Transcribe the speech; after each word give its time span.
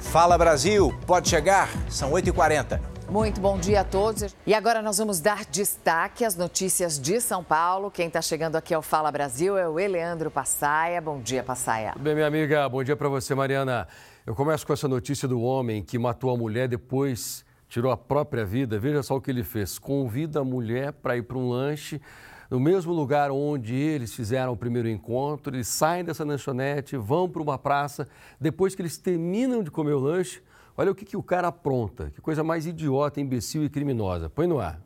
Fala 0.00 0.36
Brasil, 0.36 0.92
pode 1.06 1.28
chegar? 1.28 1.68
São 1.88 2.10
8h40. 2.10 2.80
Muito 3.08 3.40
bom 3.40 3.58
dia 3.58 3.82
a 3.82 3.84
todos. 3.84 4.34
E 4.46 4.52
agora 4.52 4.82
nós 4.82 4.98
vamos 4.98 5.20
dar 5.20 5.44
destaque 5.44 6.24
às 6.24 6.34
notícias 6.34 6.98
de 6.98 7.20
São 7.20 7.44
Paulo. 7.44 7.90
Quem 7.90 8.08
está 8.08 8.20
chegando 8.20 8.56
aqui 8.56 8.74
ao 8.74 8.82
Fala 8.82 9.12
Brasil 9.12 9.56
é 9.56 9.68
o 9.68 9.78
Eleandro 9.78 10.30
Passaia. 10.30 11.00
Bom 11.00 11.20
dia, 11.20 11.44
Passaia. 11.44 11.94
Bem, 11.98 12.14
minha 12.14 12.26
amiga, 12.26 12.68
bom 12.68 12.82
dia 12.82 12.96
para 12.96 13.08
você, 13.08 13.34
Mariana. 13.34 13.86
Eu 14.26 14.34
começo 14.34 14.66
com 14.66 14.72
essa 14.72 14.88
notícia 14.88 15.28
do 15.28 15.40
homem 15.40 15.82
que 15.82 15.98
matou 15.98 16.30
a 16.34 16.36
mulher 16.36 16.66
depois 16.66 17.44
tirou 17.70 17.92
a 17.92 17.96
própria 17.96 18.44
vida. 18.44 18.78
Veja 18.78 19.02
só 19.02 19.16
o 19.16 19.20
que 19.20 19.30
ele 19.30 19.44
fez: 19.44 19.78
convida 19.78 20.40
a 20.40 20.44
mulher 20.44 20.92
para 20.92 21.16
ir 21.16 21.22
para 21.22 21.38
um 21.38 21.48
lanche 21.48 22.00
no 22.50 22.58
mesmo 22.58 22.92
lugar 22.92 23.30
onde 23.30 23.74
eles 23.74 24.12
fizeram 24.12 24.52
o 24.52 24.56
primeiro 24.56 24.88
encontro. 24.88 25.54
Eles 25.54 25.68
saem 25.68 26.04
dessa 26.04 26.24
lanchonete, 26.24 26.96
vão 26.96 27.28
para 27.28 27.40
uma 27.40 27.56
praça. 27.56 28.08
Depois 28.40 28.74
que 28.74 28.82
eles 28.82 28.98
terminam 28.98 29.62
de 29.62 29.70
comer 29.70 29.92
o 29.92 30.00
lanche, 30.00 30.42
olha 30.76 30.90
o 30.90 30.94
que, 30.94 31.04
que 31.04 31.16
o 31.16 31.22
cara 31.22 31.48
apronta. 31.48 32.10
Que 32.10 32.20
coisa 32.20 32.42
mais 32.42 32.66
idiota, 32.66 33.20
imbecil 33.20 33.64
e 33.64 33.70
criminosa. 33.70 34.28
Põe 34.28 34.48
no 34.48 34.58
ar. 34.58 34.80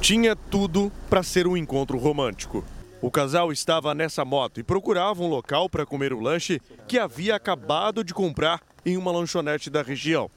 Tinha 0.00 0.34
tudo 0.34 0.90
para 1.08 1.22
ser 1.22 1.46
um 1.46 1.56
encontro 1.56 1.96
romântico. 1.96 2.64
O 3.00 3.10
casal 3.10 3.52
estava 3.52 3.94
nessa 3.94 4.24
moto 4.24 4.58
e 4.58 4.64
procurava 4.64 5.22
um 5.22 5.28
local 5.28 5.68
para 5.68 5.86
comer 5.86 6.12
o 6.12 6.20
lanche 6.20 6.60
que 6.88 6.98
havia 6.98 7.36
acabado 7.36 8.02
de 8.02 8.12
comprar 8.12 8.60
em 8.84 8.96
uma 8.96 9.12
lanchonete 9.12 9.70
da 9.70 9.82
região. 9.82 10.30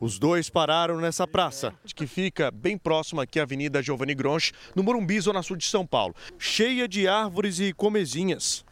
Os 0.00 0.18
dois 0.18 0.48
pararam 0.48 0.98
nessa 0.98 1.28
praça, 1.28 1.74
que 1.94 2.06
fica 2.06 2.50
bem 2.50 2.78
próxima 2.78 3.24
aqui 3.24 3.38
à 3.38 3.42
Avenida 3.42 3.82
Giovanni 3.82 4.14
Gronchi, 4.14 4.50
no 4.74 4.82
Morumbi, 4.82 5.20
zona 5.20 5.42
sul 5.42 5.58
de 5.58 5.66
São 5.66 5.86
Paulo, 5.86 6.14
cheia 6.38 6.88
de 6.88 7.06
árvores 7.06 7.60
e 7.60 7.70
comezinhas. 7.74 8.64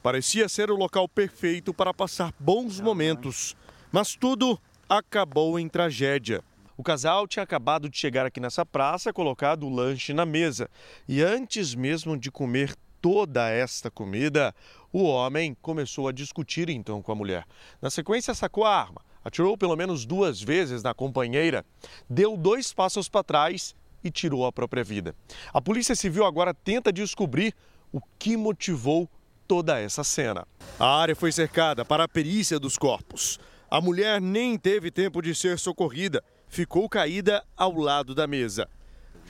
Parecia 0.00 0.48
ser 0.48 0.70
o 0.70 0.76
local 0.76 1.08
perfeito 1.08 1.74
para 1.74 1.92
passar 1.92 2.32
bons 2.38 2.78
momentos, 2.78 3.56
mas 3.90 4.14
tudo 4.14 4.56
acabou 4.88 5.58
em 5.58 5.68
tragédia. 5.68 6.44
O 6.76 6.84
casal 6.84 7.26
tinha 7.26 7.42
acabado 7.42 7.90
de 7.90 7.98
chegar 7.98 8.24
aqui 8.24 8.38
nessa 8.38 8.64
praça, 8.64 9.12
colocado 9.12 9.66
o 9.66 9.74
lanche 9.74 10.12
na 10.12 10.24
mesa, 10.24 10.70
e 11.08 11.20
antes 11.20 11.74
mesmo 11.74 12.16
de 12.16 12.30
comer 12.30 12.72
toda 13.02 13.50
esta 13.50 13.90
comida, 13.90 14.54
o 14.92 15.02
homem 15.02 15.56
começou 15.60 16.06
a 16.06 16.12
discutir 16.12 16.68
então 16.68 17.02
com 17.02 17.10
a 17.10 17.16
mulher. 17.16 17.44
Na 17.82 17.90
sequência, 17.90 18.32
sacou 18.32 18.64
a 18.64 18.80
arma 18.80 19.07
atirou 19.24 19.56
pelo 19.56 19.76
menos 19.76 20.04
duas 20.04 20.40
vezes 20.40 20.82
na 20.82 20.94
companheira, 20.94 21.64
deu 22.08 22.36
dois 22.36 22.72
passos 22.72 23.08
para 23.08 23.24
trás 23.24 23.74
e 24.02 24.10
tirou 24.10 24.46
a 24.46 24.52
própria 24.52 24.84
vida. 24.84 25.14
A 25.52 25.60
Polícia 25.60 25.94
Civil 25.94 26.24
agora 26.24 26.54
tenta 26.54 26.92
descobrir 26.92 27.54
o 27.92 28.00
que 28.18 28.36
motivou 28.36 29.08
toda 29.46 29.80
essa 29.80 30.04
cena. 30.04 30.46
A 30.78 31.00
área 31.00 31.16
foi 31.16 31.32
cercada 31.32 31.84
para 31.84 32.04
a 32.04 32.08
perícia 32.08 32.58
dos 32.58 32.76
corpos. 32.76 33.40
A 33.70 33.80
mulher 33.80 34.20
nem 34.20 34.56
teve 34.58 34.90
tempo 34.90 35.20
de 35.20 35.34
ser 35.34 35.58
socorrida, 35.58 36.22
ficou 36.48 36.88
caída 36.88 37.44
ao 37.56 37.74
lado 37.74 38.14
da 38.14 38.26
mesa. 38.26 38.68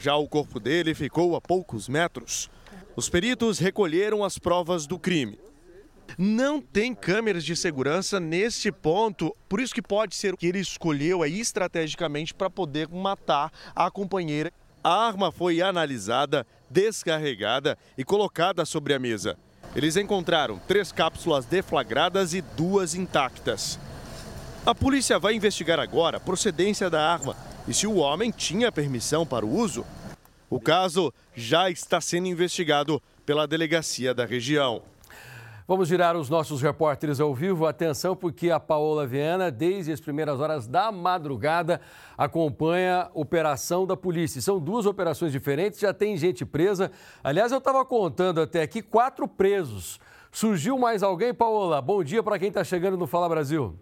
Já 0.00 0.16
o 0.16 0.28
corpo 0.28 0.60
dele 0.60 0.94
ficou 0.94 1.34
a 1.34 1.40
poucos 1.40 1.88
metros. 1.88 2.50
Os 2.94 3.08
peritos 3.08 3.58
recolheram 3.58 4.22
as 4.22 4.38
provas 4.38 4.86
do 4.86 4.98
crime. 4.98 5.38
Não 6.16 6.60
tem 6.60 6.94
câmeras 6.94 7.44
de 7.44 7.54
segurança 7.54 8.18
nesse 8.18 8.72
ponto, 8.72 9.34
por 9.48 9.60
isso 9.60 9.74
que 9.74 9.82
pode 9.82 10.14
ser 10.14 10.36
que 10.36 10.46
ele 10.46 10.60
escolheu 10.60 11.22
aí 11.22 11.40
estrategicamente 11.40 12.34
para 12.34 12.48
poder 12.48 12.88
matar 12.88 13.52
a 13.74 13.90
companheira. 13.90 14.52
A 14.82 15.06
arma 15.06 15.30
foi 15.30 15.60
analisada, 15.60 16.46
descarregada 16.70 17.76
e 17.96 18.04
colocada 18.04 18.64
sobre 18.64 18.94
a 18.94 18.98
mesa. 18.98 19.36
Eles 19.76 19.96
encontraram 19.96 20.58
três 20.66 20.90
cápsulas 20.90 21.44
deflagradas 21.44 22.32
e 22.32 22.40
duas 22.40 22.94
intactas. 22.94 23.78
A 24.64 24.74
polícia 24.74 25.18
vai 25.18 25.34
investigar 25.34 25.78
agora 25.78 26.16
a 26.16 26.20
procedência 26.20 26.88
da 26.88 27.00
arma 27.00 27.36
e 27.66 27.74
se 27.74 27.86
o 27.86 27.96
homem 27.96 28.30
tinha 28.30 28.72
permissão 28.72 29.26
para 29.26 29.44
o 29.44 29.54
uso. 29.54 29.84
O 30.50 30.58
caso 30.58 31.12
já 31.34 31.70
está 31.70 32.00
sendo 32.00 32.26
investigado 32.26 33.02
pela 33.26 33.46
delegacia 33.46 34.14
da 34.14 34.24
região. 34.24 34.82
Vamos 35.68 35.86
girar 35.86 36.16
os 36.16 36.30
nossos 36.30 36.62
repórteres 36.62 37.20
ao 37.20 37.34
vivo. 37.34 37.66
Atenção, 37.66 38.16
porque 38.16 38.50
a 38.50 38.58
Paola 38.58 39.06
Viana, 39.06 39.50
desde 39.50 39.92
as 39.92 40.00
primeiras 40.00 40.40
horas 40.40 40.66
da 40.66 40.90
madrugada, 40.90 41.78
acompanha 42.16 43.02
a 43.02 43.10
operação 43.12 43.86
da 43.86 43.94
polícia. 43.94 44.40
São 44.40 44.58
duas 44.58 44.86
operações 44.86 45.30
diferentes, 45.30 45.78
já 45.78 45.92
tem 45.92 46.16
gente 46.16 46.46
presa. 46.46 46.90
Aliás, 47.22 47.52
eu 47.52 47.58
estava 47.58 47.84
contando 47.84 48.40
até 48.40 48.62
aqui 48.62 48.80
quatro 48.80 49.28
presos. 49.28 50.00
Surgiu 50.32 50.78
mais 50.78 51.02
alguém, 51.02 51.34
Paola? 51.34 51.82
Bom 51.82 52.02
dia 52.02 52.22
para 52.22 52.38
quem 52.38 52.48
está 52.48 52.64
chegando 52.64 52.96
no 52.96 53.06
Fala 53.06 53.28
Brasil. 53.28 53.78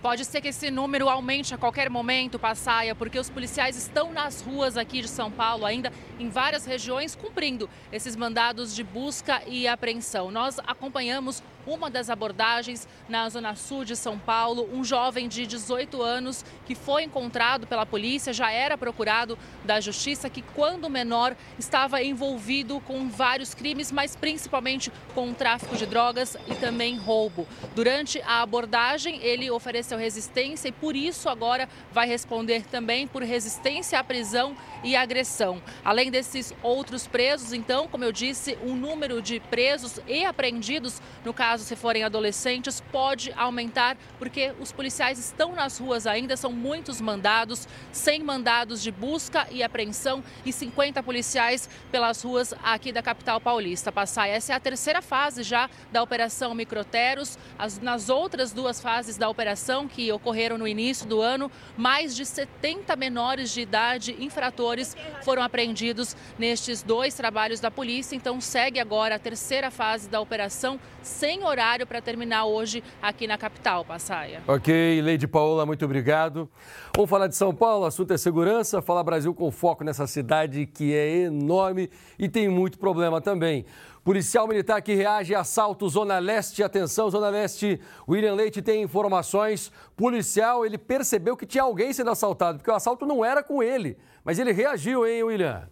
Pode 0.00 0.24
ser 0.24 0.40
que 0.40 0.48
esse 0.48 0.70
número 0.70 1.08
aumente 1.08 1.52
a 1.52 1.58
qualquer 1.58 1.90
momento, 1.90 2.38
Passaia, 2.38 2.94
porque 2.94 3.18
os 3.18 3.28
policiais 3.28 3.76
estão 3.76 4.12
nas 4.12 4.40
ruas 4.40 4.76
aqui 4.76 5.00
de 5.00 5.08
São 5.08 5.28
Paulo, 5.28 5.66
ainda 5.66 5.92
em 6.20 6.28
várias 6.28 6.64
regiões, 6.64 7.16
cumprindo 7.16 7.68
esses 7.90 8.14
mandados 8.14 8.76
de 8.76 8.84
busca 8.84 9.42
e 9.44 9.66
apreensão. 9.66 10.30
Nós 10.30 10.60
acompanhamos 10.60 11.42
uma 11.68 11.90
das 11.90 12.08
abordagens 12.08 12.88
na 13.08 13.28
zona 13.28 13.54
sul 13.54 13.84
de 13.84 13.94
São 13.94 14.18
Paulo. 14.18 14.68
Um 14.72 14.82
jovem 14.82 15.28
de 15.28 15.46
18 15.46 16.02
anos 16.02 16.44
que 16.66 16.74
foi 16.74 17.02
encontrado 17.02 17.66
pela 17.66 17.84
polícia, 17.84 18.32
já 18.32 18.50
era 18.50 18.78
procurado 18.78 19.38
da 19.64 19.80
justiça, 19.80 20.30
que 20.30 20.42
quando 20.42 20.88
menor 20.88 21.36
estava 21.58 22.02
envolvido 22.02 22.80
com 22.80 23.08
vários 23.08 23.54
crimes, 23.54 23.92
mas 23.92 24.16
principalmente 24.16 24.90
com 25.14 25.30
o 25.30 25.34
tráfico 25.34 25.76
de 25.76 25.84
drogas 25.84 26.36
e 26.46 26.54
também 26.54 26.96
roubo. 26.96 27.46
Durante 27.74 28.20
a 28.22 28.42
abordagem, 28.42 29.22
ele 29.22 29.50
ofereceu 29.50 29.98
resistência 29.98 30.68
e 30.68 30.72
por 30.72 30.96
isso 30.96 31.28
agora 31.28 31.68
vai 31.92 32.06
responder 32.06 32.64
também 32.64 33.06
por 33.06 33.22
resistência 33.22 33.98
à 33.98 34.04
prisão 34.04 34.56
e 34.82 34.96
agressão. 34.96 35.62
Além 35.84 36.10
desses 36.10 36.54
outros 36.62 37.06
presos, 37.06 37.52
então, 37.52 37.88
como 37.88 38.04
eu 38.04 38.12
disse, 38.12 38.56
o 38.62 38.70
um 38.70 38.76
número 38.76 39.20
de 39.20 39.40
presos 39.40 40.00
e 40.06 40.24
apreendidos 40.24 41.00
no 41.24 41.34
caso 41.34 41.57
caso 41.58 41.64
se 41.64 41.76
forem 41.76 42.04
adolescentes, 42.04 42.82
pode 42.92 43.32
aumentar, 43.36 43.96
porque 44.18 44.52
os 44.60 44.70
policiais 44.70 45.18
estão 45.18 45.54
nas 45.54 45.78
ruas 45.78 46.06
ainda, 46.06 46.36
são 46.36 46.52
muitos 46.52 47.00
mandados, 47.00 47.66
100 47.92 48.22
mandados 48.22 48.82
de 48.82 48.90
busca 48.90 49.46
e 49.50 49.62
apreensão 49.62 50.22
e 50.44 50.52
50 50.52 51.02
policiais 51.02 51.68
pelas 51.90 52.22
ruas 52.22 52.54
aqui 52.62 52.92
da 52.92 53.02
capital 53.02 53.40
paulista. 53.40 53.90
Passar 53.90 54.28
essa 54.28 54.52
é 54.52 54.56
a 54.56 54.60
terceira 54.60 55.02
fase 55.02 55.42
já 55.42 55.68
da 55.90 56.02
Operação 56.02 56.54
Microteros. 56.54 57.36
As, 57.58 57.80
nas 57.80 58.08
outras 58.08 58.52
duas 58.52 58.80
fases 58.80 59.16
da 59.16 59.28
operação, 59.28 59.88
que 59.88 60.12
ocorreram 60.12 60.58
no 60.58 60.68
início 60.68 61.06
do 61.06 61.20
ano, 61.20 61.50
mais 61.76 62.14
de 62.14 62.24
70 62.24 62.94
menores 62.96 63.52
de 63.52 63.60
idade 63.60 64.16
infratores 64.20 64.96
foram 65.22 65.42
apreendidos 65.42 66.16
nestes 66.38 66.82
dois 66.82 67.14
trabalhos 67.14 67.60
da 67.60 67.70
polícia. 67.70 68.14
Então 68.14 68.40
segue 68.40 68.78
agora 68.78 69.16
a 69.16 69.18
terceira 69.18 69.70
fase 69.70 70.08
da 70.08 70.20
operação 70.20 70.78
sem 71.02 71.42
horário 71.48 71.86
para 71.86 72.00
terminar 72.00 72.44
hoje 72.44 72.82
aqui 73.00 73.26
na 73.26 73.36
capital, 73.36 73.84
Passaia. 73.84 74.42
Ok, 74.46 75.00
Leide 75.02 75.26
Paola, 75.26 75.66
muito 75.66 75.84
obrigado. 75.84 76.48
Vamos 76.94 77.10
falar 77.10 77.26
de 77.26 77.36
São 77.36 77.54
Paulo, 77.54 77.86
assunto 77.86 78.12
é 78.12 78.18
segurança, 78.18 78.82
falar 78.82 79.02
Brasil 79.02 79.34
com 79.34 79.50
foco 79.50 79.82
nessa 79.82 80.06
cidade 80.06 80.66
que 80.66 80.94
é 80.94 81.22
enorme 81.22 81.90
e 82.18 82.28
tem 82.28 82.48
muito 82.48 82.78
problema 82.78 83.20
também. 83.20 83.64
Policial 84.08 84.48
militar 84.48 84.80
que 84.80 84.94
reage 84.94 85.34
a 85.34 85.40
assalto 85.40 85.86
Zona 85.86 86.18
Leste. 86.18 86.62
Atenção, 86.62 87.10
Zona 87.10 87.28
Leste. 87.28 87.78
William 88.08 88.32
Leite 88.34 88.62
tem 88.62 88.82
informações. 88.82 89.70
Policial, 89.94 90.64
ele 90.64 90.78
percebeu 90.78 91.36
que 91.36 91.44
tinha 91.44 91.62
alguém 91.62 91.92
sendo 91.92 92.10
assaltado, 92.10 92.56
porque 92.56 92.70
o 92.70 92.74
assalto 92.74 93.04
não 93.04 93.22
era 93.22 93.42
com 93.42 93.62
ele. 93.62 93.98
Mas 94.24 94.38
ele 94.38 94.50
reagiu, 94.50 95.06
hein, 95.06 95.22
William? 95.24 95.68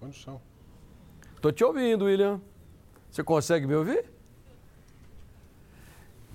Condição. 0.00 0.40
Tô 1.42 1.52
te 1.52 1.62
ouvindo, 1.62 2.06
William. 2.06 2.40
Você 3.10 3.24
consegue 3.24 3.66
me 3.66 3.74
ouvir? 3.74 4.04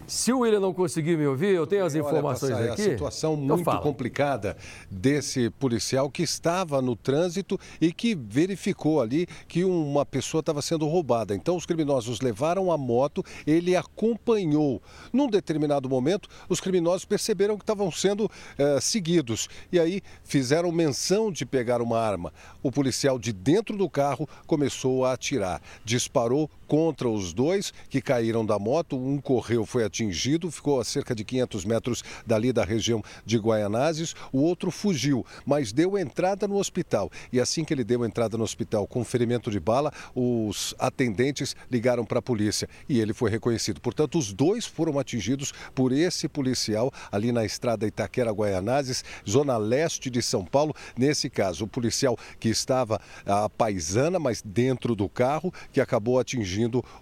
Se 0.07 0.31
o 0.31 0.39
William 0.39 0.59
não 0.59 0.71
conseguir 0.71 1.17
me 1.17 1.25
ouvir, 1.25 1.55
eu 1.55 1.65
tenho 1.65 1.83
as 1.83 1.95
informações 1.95 2.51
Olha, 2.51 2.73
aqui. 2.73 2.81
A 2.81 2.85
situação 2.85 3.35
muito 3.35 3.65
complicada 3.79 4.55
desse 4.89 5.49
policial 5.49 6.11
que 6.11 6.21
estava 6.21 6.79
no 6.79 6.95
trânsito 6.95 7.59
e 7.81 7.91
que 7.91 8.13
verificou 8.13 9.01
ali 9.01 9.25
que 9.47 9.63
uma 9.63 10.05
pessoa 10.05 10.41
estava 10.41 10.61
sendo 10.61 10.87
roubada. 10.87 11.33
Então, 11.33 11.55
os 11.55 11.65
criminosos 11.65 12.21
levaram 12.21 12.71
a 12.71 12.77
moto, 12.77 13.23
ele 13.47 13.75
acompanhou. 13.75 14.79
Num 15.11 15.27
determinado 15.27 15.89
momento, 15.89 16.29
os 16.47 16.61
criminosos 16.61 17.03
perceberam 17.03 17.57
que 17.57 17.63
estavam 17.63 17.91
sendo 17.91 18.29
eh, 18.59 18.79
seguidos 18.79 19.49
e 19.71 19.79
aí 19.79 20.01
fizeram 20.23 20.71
menção 20.71 21.31
de 21.31 21.47
pegar 21.47 21.81
uma 21.81 21.99
arma. 21.99 22.31
O 22.61 22.71
policial 22.71 23.17
de 23.17 23.33
dentro 23.33 23.75
do 23.75 23.89
carro 23.89 24.29
começou 24.45 25.03
a 25.03 25.13
atirar, 25.13 25.59
disparou 25.83 26.47
contra 26.67 27.07
os 27.07 27.33
dois 27.33 27.73
que 27.89 28.01
caíram 28.01 28.45
da 28.45 28.57
moto, 28.57 28.97
um 28.97 29.19
correu, 29.19 29.65
foi 29.65 29.83
atingido 29.83 30.51
ficou 30.55 30.79
a 30.79 30.83
cerca 30.83 31.13
de 31.13 31.23
500 31.23 31.65
metros 31.65 32.03
dali 32.25 32.51
da 32.51 32.63
região 32.63 33.03
de 33.25 33.37
Guaianazes. 33.37 34.15
O 34.31 34.39
outro 34.39 34.71
fugiu, 34.71 35.25
mas 35.45 35.71
deu 35.71 35.97
entrada 35.97 36.47
no 36.47 36.55
hospital. 36.55 37.11
E 37.31 37.39
assim 37.39 37.63
que 37.63 37.73
ele 37.73 37.83
deu 37.83 38.05
entrada 38.05 38.37
no 38.37 38.43
hospital 38.43 38.87
com 38.87 39.03
ferimento 39.03 39.51
de 39.51 39.59
bala, 39.59 39.91
os 40.15 40.73
atendentes 40.79 41.55
ligaram 41.69 42.05
para 42.05 42.19
a 42.19 42.21
polícia 42.21 42.67
e 42.87 42.99
ele 42.99 43.13
foi 43.13 43.29
reconhecido. 43.29 43.81
Portanto, 43.81 44.17
os 44.17 44.33
dois 44.33 44.65
foram 44.65 44.97
atingidos 44.97 45.53
por 45.73 45.91
esse 45.91 46.27
policial 46.27 46.91
ali 47.11 47.31
na 47.31 47.45
estrada 47.45 47.85
Itaquera 47.85 48.31
Guaianazes, 48.31 49.03
zona 49.27 49.57
leste 49.57 50.09
de 50.09 50.21
São 50.21 50.45
Paulo. 50.45 50.73
Nesse 50.97 51.29
caso, 51.29 51.65
o 51.65 51.67
policial 51.67 52.17
que 52.39 52.49
estava 52.49 52.99
a 53.25 53.49
paisana, 53.49 54.19
mas 54.19 54.41
dentro 54.41 54.95
do 54.95 55.09
carro, 55.09 55.53
que 55.71 55.81
acabou 55.81 56.19
atingindo 56.19 56.54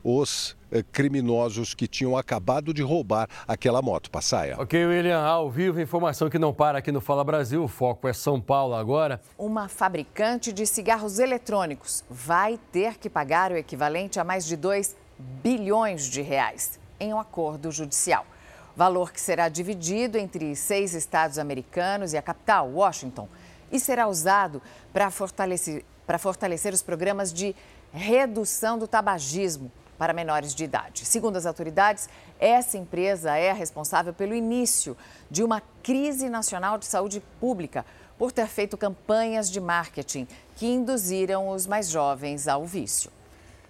os 0.03 0.55
eh, 0.71 0.83
criminosos 0.91 1.73
que 1.73 1.87
tinham 1.87 2.17
acabado 2.17 2.73
de 2.73 2.81
roubar 2.81 3.27
aquela 3.47 3.81
moto. 3.81 4.09
Passaia. 4.09 4.55
Ok, 4.59 4.85
William, 4.85 5.21
ao 5.21 5.49
vivo, 5.49 5.79
informação 5.79 6.29
que 6.29 6.39
não 6.39 6.53
para 6.53 6.79
aqui 6.79 6.91
no 6.91 7.01
Fala 7.01 7.23
Brasil. 7.23 7.63
O 7.63 7.67
foco 7.67 8.07
é 8.07 8.13
São 8.13 8.41
Paulo 8.41 8.75
agora. 8.75 9.21
Uma 9.37 9.67
fabricante 9.67 10.51
de 10.51 10.65
cigarros 10.65 11.19
eletrônicos 11.19 12.03
vai 12.09 12.59
ter 12.71 12.97
que 12.97 13.09
pagar 13.09 13.51
o 13.51 13.57
equivalente 13.57 14.19
a 14.19 14.23
mais 14.23 14.45
de 14.45 14.55
2 14.55 14.95
bilhões 15.17 16.05
de 16.05 16.21
reais 16.21 16.79
em 16.99 17.13
um 17.13 17.19
acordo 17.19 17.71
judicial. 17.71 18.25
Valor 18.75 19.11
que 19.11 19.21
será 19.21 19.49
dividido 19.49 20.17
entre 20.17 20.55
seis 20.55 20.93
estados 20.93 21.37
americanos 21.37 22.13
e 22.13 22.17
a 22.17 22.21
capital, 22.21 22.69
Washington, 22.69 23.27
e 23.71 23.79
será 23.79 24.07
usado 24.07 24.61
para 24.91 25.11
fortalecer, 25.11 25.85
para 26.07 26.17
fortalecer 26.17 26.73
os 26.73 26.81
programas 26.81 27.31
de 27.31 27.55
redução 27.93 28.77
do 28.77 28.87
tabagismo 28.87 29.71
para 29.97 30.11
menores 30.11 30.53
de 30.53 30.63
idade. 30.63 31.05
Segundo 31.05 31.37
as 31.37 31.45
autoridades, 31.45 32.09
essa 32.39 32.77
empresa 32.77 33.37
é 33.37 33.53
responsável 33.53 34.13
pelo 34.13 34.33
início 34.33 34.97
de 35.29 35.43
uma 35.43 35.61
crise 35.81 36.29
nacional 36.29 36.77
de 36.77 36.85
saúde 36.85 37.21
pública 37.39 37.85
por 38.17 38.31
ter 38.31 38.47
feito 38.47 38.77
campanhas 38.77 39.49
de 39.49 39.61
marketing 39.61 40.27
que 40.55 40.65
induziram 40.65 41.49
os 41.49 41.67
mais 41.67 41.89
jovens 41.89 42.47
ao 42.47 42.65
vício. 42.65 43.11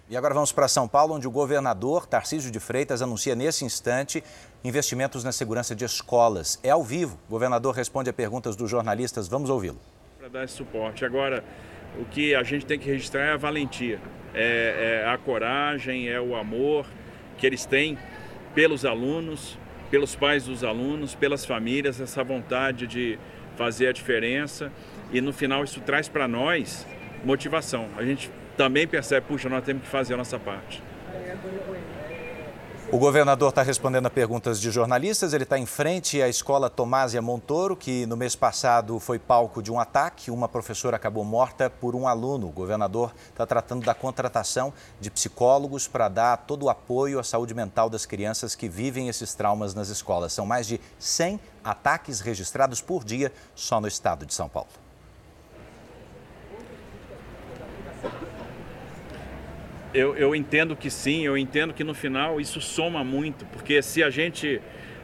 E 0.08 0.16
agora 0.16 0.34
vamos 0.34 0.52
para 0.52 0.68
São 0.68 0.86
Paulo, 0.86 1.14
onde 1.14 1.26
o 1.26 1.30
governador 1.30 2.06
Tarcísio 2.06 2.50
de 2.50 2.60
Freitas 2.60 3.00
anuncia 3.00 3.34
nesse 3.34 3.64
instante 3.64 4.22
investimentos 4.62 5.24
na 5.24 5.32
segurança 5.32 5.74
de 5.74 5.84
escolas. 5.84 6.58
É 6.62 6.70
ao 6.70 6.82
vivo. 6.82 7.18
O 7.26 7.30
governador 7.30 7.74
responde 7.74 8.10
a 8.10 8.12
perguntas 8.12 8.54
dos 8.54 8.70
jornalistas. 8.70 9.28
Vamos 9.28 9.48
ouvi-lo. 9.48 9.78
Para 10.18 10.28
dar 10.28 10.44
esse 10.44 10.54
suporte. 10.54 11.06
Agora, 11.06 11.42
o 11.98 12.04
que 12.04 12.34
a 12.34 12.42
gente 12.42 12.66
tem 12.66 12.78
que 12.78 12.88
registrar 12.88 13.22
é 13.22 13.32
a 13.32 13.36
valentia, 13.36 13.98
é, 14.34 15.02
é 15.04 15.08
a 15.08 15.16
coragem, 15.16 16.08
é 16.08 16.20
o 16.20 16.34
amor 16.34 16.86
que 17.38 17.46
eles 17.46 17.64
têm 17.64 17.98
pelos 18.54 18.84
alunos, 18.84 19.58
pelos 19.90 20.14
pais 20.14 20.44
dos 20.44 20.64
alunos, 20.64 21.14
pelas 21.14 21.44
famílias, 21.44 22.00
essa 22.00 22.24
vontade 22.24 22.86
de 22.86 23.18
fazer 23.56 23.88
a 23.88 23.92
diferença. 23.92 24.72
E 25.12 25.20
no 25.20 25.32
final 25.32 25.62
isso 25.62 25.80
traz 25.80 26.08
para 26.08 26.26
nós 26.26 26.86
motivação. 27.24 27.88
A 27.96 28.04
gente 28.04 28.30
também 28.56 28.86
percebe, 28.86 29.26
puxa, 29.26 29.48
nós 29.48 29.64
temos 29.64 29.82
que 29.82 29.88
fazer 29.88 30.14
a 30.14 30.16
nossa 30.16 30.38
parte. 30.38 30.82
O 32.94 32.98
governador 32.98 33.48
está 33.48 33.60
respondendo 33.60 34.06
a 34.06 34.10
perguntas 34.10 34.60
de 34.60 34.70
jornalistas. 34.70 35.32
Ele 35.32 35.42
está 35.42 35.58
em 35.58 35.66
frente 35.66 36.22
à 36.22 36.28
escola 36.28 36.70
Tomásia 36.70 37.20
Montoro, 37.20 37.74
que 37.74 38.06
no 38.06 38.16
mês 38.16 38.36
passado 38.36 39.00
foi 39.00 39.18
palco 39.18 39.60
de 39.60 39.72
um 39.72 39.80
ataque. 39.80 40.30
Uma 40.30 40.48
professora 40.48 40.94
acabou 40.94 41.24
morta 41.24 41.68
por 41.68 41.96
um 41.96 42.06
aluno. 42.06 42.46
O 42.46 42.52
governador 42.52 43.12
está 43.30 43.44
tratando 43.44 43.84
da 43.84 43.94
contratação 43.94 44.72
de 45.00 45.10
psicólogos 45.10 45.88
para 45.88 46.08
dar 46.08 46.36
todo 46.36 46.66
o 46.66 46.70
apoio 46.70 47.18
à 47.18 47.24
saúde 47.24 47.52
mental 47.52 47.90
das 47.90 48.06
crianças 48.06 48.54
que 48.54 48.68
vivem 48.68 49.08
esses 49.08 49.34
traumas 49.34 49.74
nas 49.74 49.88
escolas. 49.88 50.32
São 50.32 50.46
mais 50.46 50.64
de 50.64 50.80
100 50.96 51.40
ataques 51.64 52.20
registrados 52.20 52.80
por 52.80 53.02
dia 53.02 53.32
só 53.56 53.80
no 53.80 53.88
estado 53.88 54.24
de 54.24 54.32
São 54.32 54.48
Paulo. 54.48 54.83
Eu, 59.94 60.16
eu 60.16 60.34
entendo 60.34 60.74
que 60.74 60.90
sim, 60.90 61.24
eu 61.24 61.38
entendo 61.38 61.72
que 61.72 61.84
no 61.84 61.94
final 61.94 62.40
isso 62.40 62.60
soma 62.60 63.04
muito, 63.04 63.46
porque 63.46 63.80
se 63.80 64.02
a 64.02 64.10
gente 64.10 64.60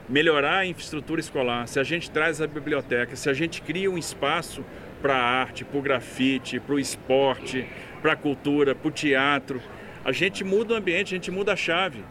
melhorar 0.08 0.56
a 0.58 0.66
infraestrutura 0.66 1.20
escolar, 1.20 1.68
se 1.68 1.78
a 1.78 1.84
gente 1.84 2.10
traz 2.10 2.40
a 2.40 2.46
biblioteca, 2.48 3.14
se 3.14 3.30
a 3.30 3.32
gente 3.32 3.62
cria 3.62 3.88
um 3.88 3.96
espaço 3.96 4.64
para 5.00 5.14
a 5.14 5.22
arte, 5.22 5.64
para 5.64 5.78
o 5.78 5.80
grafite, 5.80 6.58
para 6.58 6.74
o 6.74 6.78
esporte, 6.80 7.64
para 8.02 8.14
a 8.14 8.16
cultura, 8.16 8.74
para 8.74 8.88
o 8.88 8.90
teatro, 8.90 9.62
a 10.04 10.10
gente 10.10 10.42
muda 10.42 10.74
o 10.74 10.76
ambiente, 10.76 11.14
a 11.14 11.18
gente 11.18 11.30
muda 11.30 11.52
a 11.52 11.56
chave. 11.56 12.02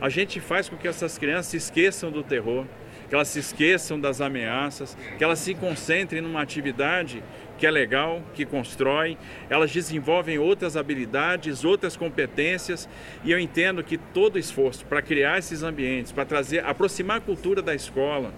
A 0.00 0.08
gente 0.08 0.38
faz 0.38 0.68
com 0.68 0.76
que 0.76 0.86
essas 0.86 1.18
crianças 1.18 1.46
se 1.46 1.56
esqueçam 1.56 2.08
do 2.08 2.22
terror, 2.22 2.66
que 3.08 3.14
elas 3.14 3.28
se 3.28 3.38
esqueçam 3.38 3.98
das 3.98 4.20
ameaças, 4.20 4.96
que 5.16 5.24
elas 5.24 5.38
se 5.38 5.54
concentrem 5.54 6.20
numa 6.20 6.42
atividade 6.42 7.22
que 7.58 7.66
é 7.66 7.70
legal, 7.70 8.22
que 8.34 8.44
constrói, 8.44 9.18
elas 9.50 9.72
desenvolvem 9.72 10.38
outras 10.38 10.76
habilidades, 10.76 11.64
outras 11.64 11.96
competências, 11.96 12.88
e 13.24 13.32
eu 13.32 13.38
entendo 13.38 13.82
que 13.82 13.98
todo 13.98 14.38
esforço 14.38 14.86
para 14.86 15.02
criar 15.02 15.38
esses 15.38 15.62
ambientes, 15.62 16.12
para 16.12 16.24
trazer, 16.24 16.64
aproximar 16.64 17.16
a 17.16 17.20
cultura 17.20 17.60
da 17.60 17.74
escola, 17.74 18.32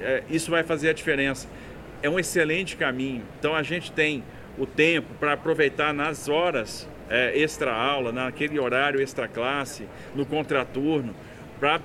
é, 0.00 0.22
isso 0.30 0.50
vai 0.50 0.62
fazer 0.62 0.90
a 0.90 0.92
diferença. 0.92 1.48
É 2.02 2.08
um 2.08 2.18
excelente 2.18 2.76
caminho. 2.76 3.22
Então 3.38 3.54
a 3.54 3.62
gente 3.62 3.90
tem 3.92 4.22
o 4.56 4.64
tempo 4.66 5.12
para 5.18 5.32
aproveitar 5.32 5.92
nas 5.92 6.28
horas 6.28 6.88
é, 7.08 7.36
extra 7.36 7.74
aula, 7.74 8.12
naquele 8.12 8.58
horário 8.58 9.00
extra 9.00 9.26
classe, 9.26 9.84
no 10.14 10.24
contraturno, 10.24 11.14
para 11.58 11.80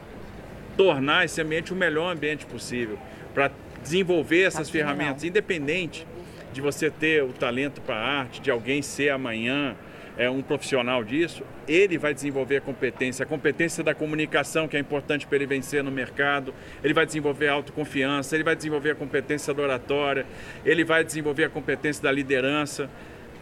tornar 0.78 1.26
esse 1.26 1.42
ambiente 1.42 1.74
o 1.74 1.76
melhor 1.76 2.12
ambiente 2.12 2.46
possível, 2.46 2.98
para 3.34 3.52
desenvolver 3.82 4.44
essas 4.44 4.70
ferramentas, 4.70 5.24
independente 5.24 6.06
de 6.52 6.62
você 6.62 6.90
ter 6.90 7.24
o 7.24 7.34
talento 7.34 7.82
para 7.82 7.96
a 7.96 8.20
arte, 8.20 8.42
de 8.42 8.50
alguém 8.50 8.82
ser 8.82 9.10
amanhã 9.10 9.76
é, 10.18 10.30
um 10.30 10.42
profissional 10.42 11.04
disso, 11.04 11.44
ele 11.68 11.98
vai 11.98 12.14
desenvolver 12.14 12.58
a 12.58 12.62
competência, 12.62 13.24
a 13.24 13.26
competência 13.26 13.84
da 13.84 13.94
comunicação, 13.94 14.68
que 14.68 14.78
é 14.78 14.80
importante 14.80 15.28
para 15.28 15.36
ele 15.36 15.46
vencer 15.46 15.84
no 15.84 15.92
mercado, 15.92 16.54
ele 16.84 16.94
vai 16.94 17.06
desenvolver 17.06 17.50
a 17.50 17.54
autoconfiança, 17.54 18.36
ele 18.36 18.44
vai 18.44 18.56
desenvolver 18.56 18.92
a 18.92 18.96
competência 18.96 19.54
da 19.54 19.62
oratória, 19.62 20.26
ele 20.66 20.84
vai 20.84 21.04
desenvolver 21.04 21.44
a 21.44 21.50
competência 21.50 22.02
da 22.02 22.12
liderança. 22.12 22.90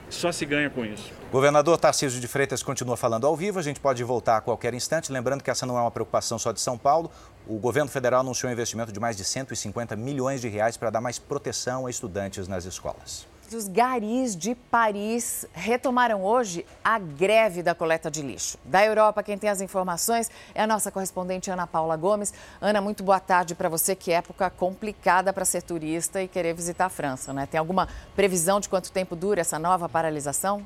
Só 0.09 0.31
se 0.31 0.45
ganha 0.45 0.69
com 0.69 0.83
isso. 0.83 1.22
Governador 1.33 1.79
Tarcísio 1.79 2.21
de 2.21 2.27
Freitas 2.27 2.61
continua 2.61 2.95
falando 2.95 3.25
ao 3.25 3.35
vivo. 3.35 3.57
A 3.57 3.61
gente 3.63 3.79
pode 3.79 4.03
voltar 4.03 4.37
a 4.37 4.41
qualquer 4.41 4.71
instante. 4.75 5.11
Lembrando 5.11 5.43
que 5.43 5.49
essa 5.49 5.65
não 5.65 5.75
é 5.75 5.81
uma 5.81 5.89
preocupação 5.89 6.37
só 6.37 6.51
de 6.51 6.61
São 6.61 6.77
Paulo. 6.77 7.09
O 7.47 7.57
governo 7.57 7.89
federal 7.89 8.19
anunciou 8.19 8.51
um 8.51 8.53
investimento 8.53 8.91
de 8.91 8.99
mais 8.99 9.17
de 9.17 9.25
150 9.25 9.95
milhões 9.95 10.41
de 10.41 10.47
reais 10.47 10.77
para 10.77 10.91
dar 10.91 11.01
mais 11.01 11.17
proteção 11.17 11.87
a 11.87 11.89
estudantes 11.89 12.47
nas 12.47 12.65
escolas. 12.65 13.25
Os 13.51 13.67
garis 13.67 14.35
de 14.35 14.53
Paris 14.53 15.43
retomaram 15.53 16.23
hoje 16.23 16.67
a 16.83 16.99
greve 16.99 17.63
da 17.63 17.73
coleta 17.73 18.11
de 18.11 18.21
lixo. 18.21 18.59
Da 18.63 18.85
Europa, 18.85 19.23
quem 19.23 19.35
tem 19.35 19.49
as 19.49 19.59
informações 19.59 20.29
é 20.53 20.61
a 20.61 20.67
nossa 20.67 20.91
correspondente 20.91 21.49
Ana 21.49 21.65
Paula 21.65 21.97
Gomes. 21.97 22.31
Ana, 22.61 22.79
muito 22.79 23.03
boa 23.03 23.19
tarde 23.19 23.55
para 23.55 23.69
você. 23.69 23.95
Que 23.95 24.11
época 24.11 24.51
complicada 24.51 25.33
para 25.33 25.45
ser 25.45 25.63
turista 25.63 26.21
e 26.21 26.27
querer 26.27 26.53
visitar 26.53 26.85
a 26.85 26.89
França, 26.89 27.33
né? 27.33 27.47
Tem 27.47 27.59
alguma 27.59 27.87
previsão 28.15 28.59
de 28.59 28.69
quanto 28.69 28.91
tempo 28.91 29.15
dura 29.15 29.41
essa 29.41 29.57
nova 29.57 29.89
paralisação? 29.89 30.63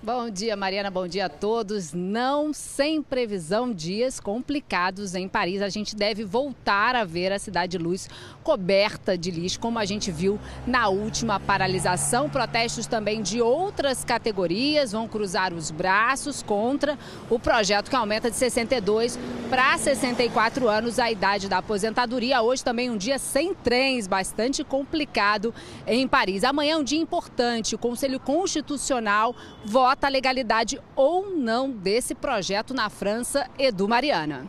Bom 0.00 0.30
dia, 0.30 0.54
Mariana. 0.54 0.92
Bom 0.92 1.08
dia 1.08 1.26
a 1.26 1.28
todos. 1.28 1.92
Não 1.92 2.52
sem 2.52 3.02
previsão, 3.02 3.72
dias 3.72 4.20
complicados 4.20 5.16
em 5.16 5.26
Paris. 5.26 5.60
A 5.60 5.68
gente 5.68 5.96
deve 5.96 6.22
voltar 6.22 6.94
a 6.94 7.04
ver 7.04 7.32
a 7.32 7.38
Cidade 7.38 7.76
de 7.76 7.78
Luz 7.78 8.08
coberta 8.44 9.18
de 9.18 9.32
lixo, 9.32 9.58
como 9.58 9.76
a 9.76 9.84
gente 9.84 10.12
viu 10.12 10.38
na 10.64 10.88
última 10.88 11.40
paralisação. 11.40 12.30
Protestos 12.30 12.86
também 12.86 13.20
de 13.20 13.42
outras 13.42 14.04
categorias 14.04 14.92
vão 14.92 15.08
cruzar 15.08 15.52
os 15.52 15.72
braços 15.72 16.44
contra 16.44 16.96
o 17.28 17.36
projeto 17.36 17.90
que 17.90 17.96
aumenta 17.96 18.30
de 18.30 18.36
62 18.36 19.18
para 19.50 19.76
64 19.76 20.68
anos 20.68 21.00
a 21.00 21.10
idade 21.10 21.48
da 21.48 21.58
aposentadoria. 21.58 22.40
Hoje 22.40 22.62
também 22.62 22.88
um 22.88 22.96
dia 22.96 23.18
sem 23.18 23.52
trens, 23.52 24.06
bastante 24.06 24.62
complicado 24.62 25.52
em 25.88 26.06
Paris. 26.06 26.44
Amanhã 26.44 26.74
é 26.74 26.76
um 26.76 26.84
dia 26.84 27.00
importante. 27.00 27.74
O 27.74 27.78
Conselho 27.78 28.20
Constitucional 28.20 29.34
vota 29.64 29.87
vota 29.88 30.06
a 30.06 30.10
legalidade 30.10 30.78
ou 30.94 31.30
não 31.30 31.70
desse 31.70 32.14
projeto 32.14 32.74
na 32.74 32.90
França, 32.90 33.48
Edu 33.58 33.88
Mariana. 33.88 34.46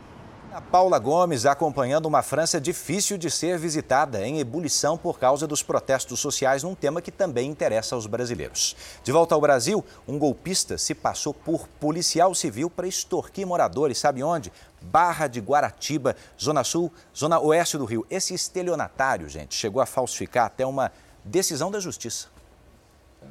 A 0.52 0.60
Paula 0.60 0.98
Gomes 0.98 1.46
acompanhando 1.46 2.04
uma 2.04 2.20
França 2.20 2.60
difícil 2.60 3.16
de 3.16 3.30
ser 3.30 3.56
visitada, 3.56 4.26
em 4.26 4.38
ebulição 4.38 4.98
por 4.98 5.18
causa 5.18 5.46
dos 5.46 5.62
protestos 5.62 6.20
sociais, 6.20 6.62
num 6.62 6.74
tema 6.74 7.00
que 7.00 7.10
também 7.10 7.48
interessa 7.48 7.94
aos 7.94 8.06
brasileiros. 8.06 8.76
De 9.02 9.10
volta 9.10 9.34
ao 9.34 9.40
Brasil, 9.40 9.82
um 10.06 10.18
golpista 10.18 10.76
se 10.76 10.94
passou 10.94 11.32
por 11.32 11.66
policial 11.80 12.34
civil 12.34 12.68
para 12.68 12.86
extorquir 12.86 13.46
moradores. 13.46 13.96
Sabe 13.96 14.22
onde? 14.22 14.52
Barra 14.82 15.26
de 15.26 15.40
Guaratiba, 15.40 16.16
Zona 16.38 16.62
Sul, 16.62 16.92
Zona 17.16 17.40
Oeste 17.40 17.78
do 17.78 17.86
Rio. 17.86 18.06
Esse 18.10 18.34
estelionatário, 18.34 19.26
gente, 19.26 19.54
chegou 19.54 19.80
a 19.80 19.86
falsificar 19.86 20.44
até 20.44 20.66
uma 20.66 20.92
decisão 21.24 21.70
da 21.70 21.80
justiça. 21.80 22.28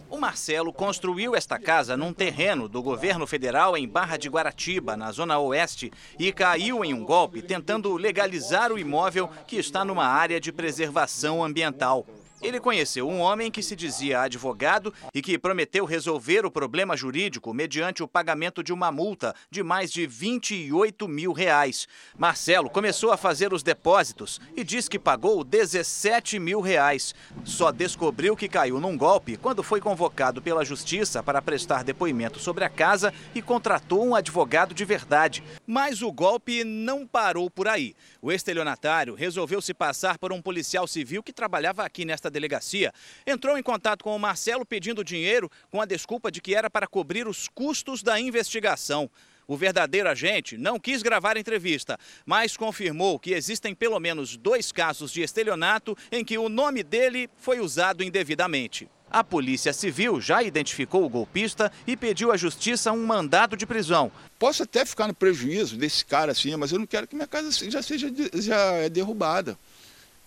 O 0.10 0.18
Marcelo 0.18 0.72
construiu 0.72 1.36
esta 1.36 1.58
casa 1.58 1.98
num 1.98 2.13
terreno 2.13 2.68
do 2.68 2.82
governo 2.82 3.25
federal 3.25 3.75
em 3.75 3.88
Barra 3.88 4.18
de 4.18 4.29
Guaratiba, 4.29 4.96
na 4.96 5.12
zona 5.12 5.39
oeste, 5.39 5.91
e 6.18 6.32
caiu 6.32 6.86
em 6.86 6.94
um 6.94 7.03
golpe 7.03 7.41
tentando 7.41 7.96
legalizar 7.96 8.72
o 8.72 8.79
imóvel 8.79 9.29
que 9.48 9.58
está 9.58 9.84
numa 9.84 10.06
área 10.06 10.39
de 10.39 10.51
preservação 10.51 11.44
ambiental. 11.44 12.06
Ele 12.41 12.58
conheceu 12.60 13.08
um 13.08 13.19
homem 13.19 13.51
que 13.51 13.62
se 13.62 13.75
dizia 13.75 14.22
advogado 14.22 14.93
e 15.13 15.22
que 15.22 15.38
prometeu 15.38 15.84
resolver 15.84 16.46
o 16.46 16.51
problema 16.51 16.96
jurídico 16.96 17.53
mediante 17.53 18.01
o 18.01 18.08
pagamento 18.08 18.63
de 18.63 18.72
uma 18.72 18.91
multa 18.91 19.36
de 19.51 19.62
mais 19.62 19.91
de 19.91 20.08
28 20.08 21.05
mil 21.05 21.34
reais. 21.34 21.86
Marcelo 22.17 22.69
começou 22.69 23.12
a 23.12 23.17
fazer 23.17 23.51
os 23.51 23.62
depósitos 23.62 24.39
e 24.55 24.63
diz 24.63 24.88
que 24.88 24.98
pagou 24.98 25.43
17 25.43 26.39
mil 26.39 26.62
reais. 26.62 27.13
Só 27.43 27.74
descobriu 27.74 28.38
que 28.38 28.48
caiu 28.48 28.79
num 28.79 28.98
golpe 28.98 29.36
quando 29.36 29.62
foi 29.62 29.81
convocado 29.81 30.41
pela 30.41 30.63
justiça 30.63 31.22
para 31.22 31.41
prestar 31.41 31.84
depoimento 31.84 32.39
sobre 32.39 32.63
a 32.63 32.69
casa 32.69 33.13
e 33.36 33.41
contratou 33.41 34.05
um 34.05 34.15
advogado 34.15 34.74
de 34.74 34.86
verdade. 34.86 35.43
Mas 35.67 36.01
o 36.01 36.12
golpe 36.12 36.63
não 36.63 37.05
parou 37.05 37.50
por 37.50 37.67
aí. 37.67 37.96
O 38.22 38.31
estelionatário 38.31 39.13
resolveu 39.13 39.62
se 39.62 39.74
passar 39.74 40.17
por 40.17 40.31
um 40.31 40.41
policial 40.41 40.88
civil 40.88 41.22
que 41.22 41.34
trabalhava 41.34 41.84
aqui 41.84 42.05
nesta 42.05 42.29
delegacia, 42.30 42.94
entrou 43.26 43.58
em 43.58 43.64
contato 43.64 44.04
com 44.04 44.16
o 44.16 44.20
Marcelo 44.20 44.66
pedindo 44.66 45.04
dinheiro 45.04 45.50
com 45.70 45.82
a 45.82 45.86
desculpa 45.86 46.32
de 46.32 46.42
que 46.42 46.56
era 46.56 46.70
para 46.70 46.88
cobrir 46.88 47.28
os 47.28 47.48
custos 47.48 48.04
da 48.04 48.20
investigação. 48.20 49.10
O 49.48 49.58
verdadeiro 49.58 50.08
agente 50.08 50.60
não 50.60 50.80
quis 50.80 51.02
gravar 51.02 51.36
a 51.36 51.40
entrevista, 51.40 51.98
mas 52.24 52.56
confirmou 52.56 53.18
que 53.18 53.34
existem 53.34 53.74
pelo 53.74 54.00
menos 54.00 54.38
dois 54.38 54.72
casos 54.72 55.12
de 55.12 55.24
estelionato 55.24 55.98
em 56.12 56.24
que 56.24 56.38
o 56.38 56.50
nome 56.50 56.84
dele 56.84 57.28
foi 57.36 57.60
usado 57.60 58.04
indevidamente. 58.04 58.88
A 59.12 59.24
Polícia 59.24 59.74
Civil 59.74 60.22
já 60.22 60.44
identificou 60.44 61.04
o 61.04 61.10
golpista 61.10 61.72
e 61.88 61.98
pediu 61.98 62.32
à 62.32 62.38
Justiça 62.38 62.92
um 62.92 63.04
mandado 63.04 63.58
de 63.58 63.66
prisão. 63.66 64.12
Posso 64.38 64.62
até 64.62 64.86
ficar 64.86 65.08
no 65.08 65.16
prejuízo 65.16 65.78
desse 65.78 66.06
cara 66.06 66.32
assim, 66.32 66.56
mas 66.56 66.72
eu 66.72 66.78
não 66.78 66.86
quero 66.86 67.08
que 67.08 67.16
minha 67.16 67.28
casa 67.28 67.52
já 67.72 67.82
seja 67.82 68.08
já 68.36 68.74
é 68.74 68.88
derrubada. 68.88 69.58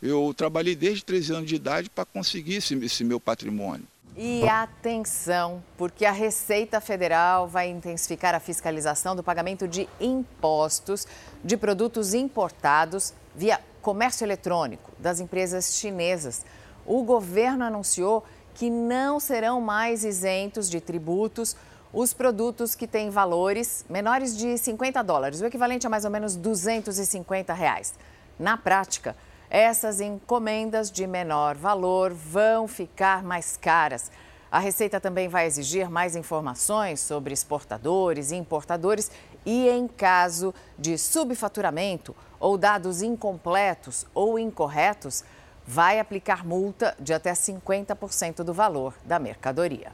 Eu 0.03 0.35
trabalhei 0.35 0.75
desde 0.75 1.05
13 1.05 1.33
anos 1.33 1.49
de 1.49 1.55
idade 1.55 1.89
para 1.89 2.05
conseguir 2.05 2.57
esse, 2.57 2.75
esse 2.85 3.05
meu 3.05 3.21
patrimônio. 3.21 3.87
E 4.17 4.47
atenção, 4.49 5.63
porque 5.79 6.05
a 6.05 6.11
Receita 6.11 6.81
Federal 6.81 7.47
vai 7.47 7.71
intensificar 7.71 8.35
a 8.35 8.41
fiscalização 8.41 9.15
do 9.15 9.23
pagamento 9.23 9.69
de 9.69 9.89
impostos 10.01 11.07
de 11.43 11.57
produtos 11.57 12.13
importados 12.15 13.15
via 13.35 13.61
comércio 13.81 14.25
eletrônico 14.25 14.91
das 14.99 15.21
empresas 15.21 15.77
chinesas. 15.77 16.45
O 16.85 17.05
governo 17.05 17.65
anunciou 17.65 18.25
que 18.55 18.69
não 18.69 19.21
serão 19.21 19.61
mais 19.61 20.05
isentos 20.05 20.69
de 20.69 20.81
tributos 20.81 21.57
os 21.93 22.13
produtos 22.13 22.75
que 22.75 22.87
têm 22.87 23.09
valores 23.09 23.85
menores 23.89 24.37
de 24.37 24.59
50 24.59 25.03
dólares, 25.03 25.41
o 25.41 25.47
equivalente 25.47 25.87
a 25.87 25.91
mais 25.91 26.05
ou 26.05 26.11
menos 26.11 26.37
250 26.37 27.55
reais. 27.55 27.95
Na 28.39 28.57
prática, 28.57 29.15
essas 29.53 30.01
encomendas 30.01 30.91
de 30.91 31.07
menor 31.07 31.55
valor 31.57 32.15
vão 32.15 32.67
ficar 32.67 33.23
mais 33.23 33.55
caras. 33.55 34.11
A 34.51 34.59
Receita 34.59 34.99
também 34.99 35.29
vai 35.29 35.45
exigir 35.45 35.91
mais 35.91 36.17
informações 36.17 37.01
sobre 37.01 37.35
exportadores 37.35 38.31
e 38.31 38.37
importadores 38.37 39.11
e, 39.45 39.69
em 39.69 39.87
caso 39.87 40.55
de 40.79 40.97
subfaturamento 40.97 42.17
ou 42.41 42.57
dados 42.57 43.03
incompletos 43.03 44.07
ou 44.15 44.39
incorretos, 44.39 45.23
vai 45.67 46.01
aplicar 46.01 46.47
multa 46.47 46.97
de 46.99 47.13
até 47.13 47.35
50% 47.35 48.43
do 48.43 48.55
valor 48.55 48.95
da 49.05 49.19
mercadoria. 49.19 49.93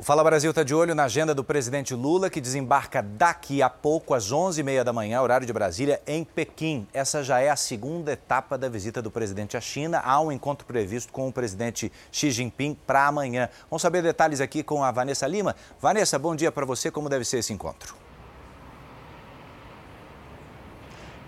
O 0.00 0.02
Fala 0.02 0.24
Brasil 0.24 0.48
está 0.48 0.62
de 0.62 0.74
olho 0.74 0.94
na 0.94 1.04
agenda 1.04 1.34
do 1.34 1.44
presidente 1.44 1.94
Lula, 1.94 2.30
que 2.30 2.40
desembarca 2.40 3.02
daqui 3.02 3.60
a 3.60 3.68
pouco, 3.68 4.14
às 4.14 4.32
11h30 4.32 4.82
da 4.82 4.94
manhã, 4.94 5.20
horário 5.20 5.46
de 5.46 5.52
Brasília, 5.52 6.00
em 6.06 6.24
Pequim. 6.24 6.88
Essa 6.90 7.22
já 7.22 7.40
é 7.40 7.50
a 7.50 7.54
segunda 7.54 8.12
etapa 8.12 8.56
da 8.56 8.66
visita 8.66 9.02
do 9.02 9.10
presidente 9.10 9.58
à 9.58 9.60
China. 9.60 10.00
Há 10.02 10.18
um 10.18 10.32
encontro 10.32 10.66
previsto 10.66 11.12
com 11.12 11.28
o 11.28 11.32
presidente 11.32 11.92
Xi 12.10 12.30
Jinping 12.30 12.78
para 12.86 13.08
amanhã. 13.08 13.50
Vamos 13.68 13.82
saber 13.82 14.02
detalhes 14.02 14.40
aqui 14.40 14.62
com 14.62 14.82
a 14.82 14.90
Vanessa 14.90 15.26
Lima. 15.26 15.54
Vanessa, 15.78 16.18
bom 16.18 16.34
dia 16.34 16.50
para 16.50 16.64
você. 16.64 16.90
Como 16.90 17.10
deve 17.10 17.26
ser 17.26 17.40
esse 17.40 17.52
encontro? 17.52 17.94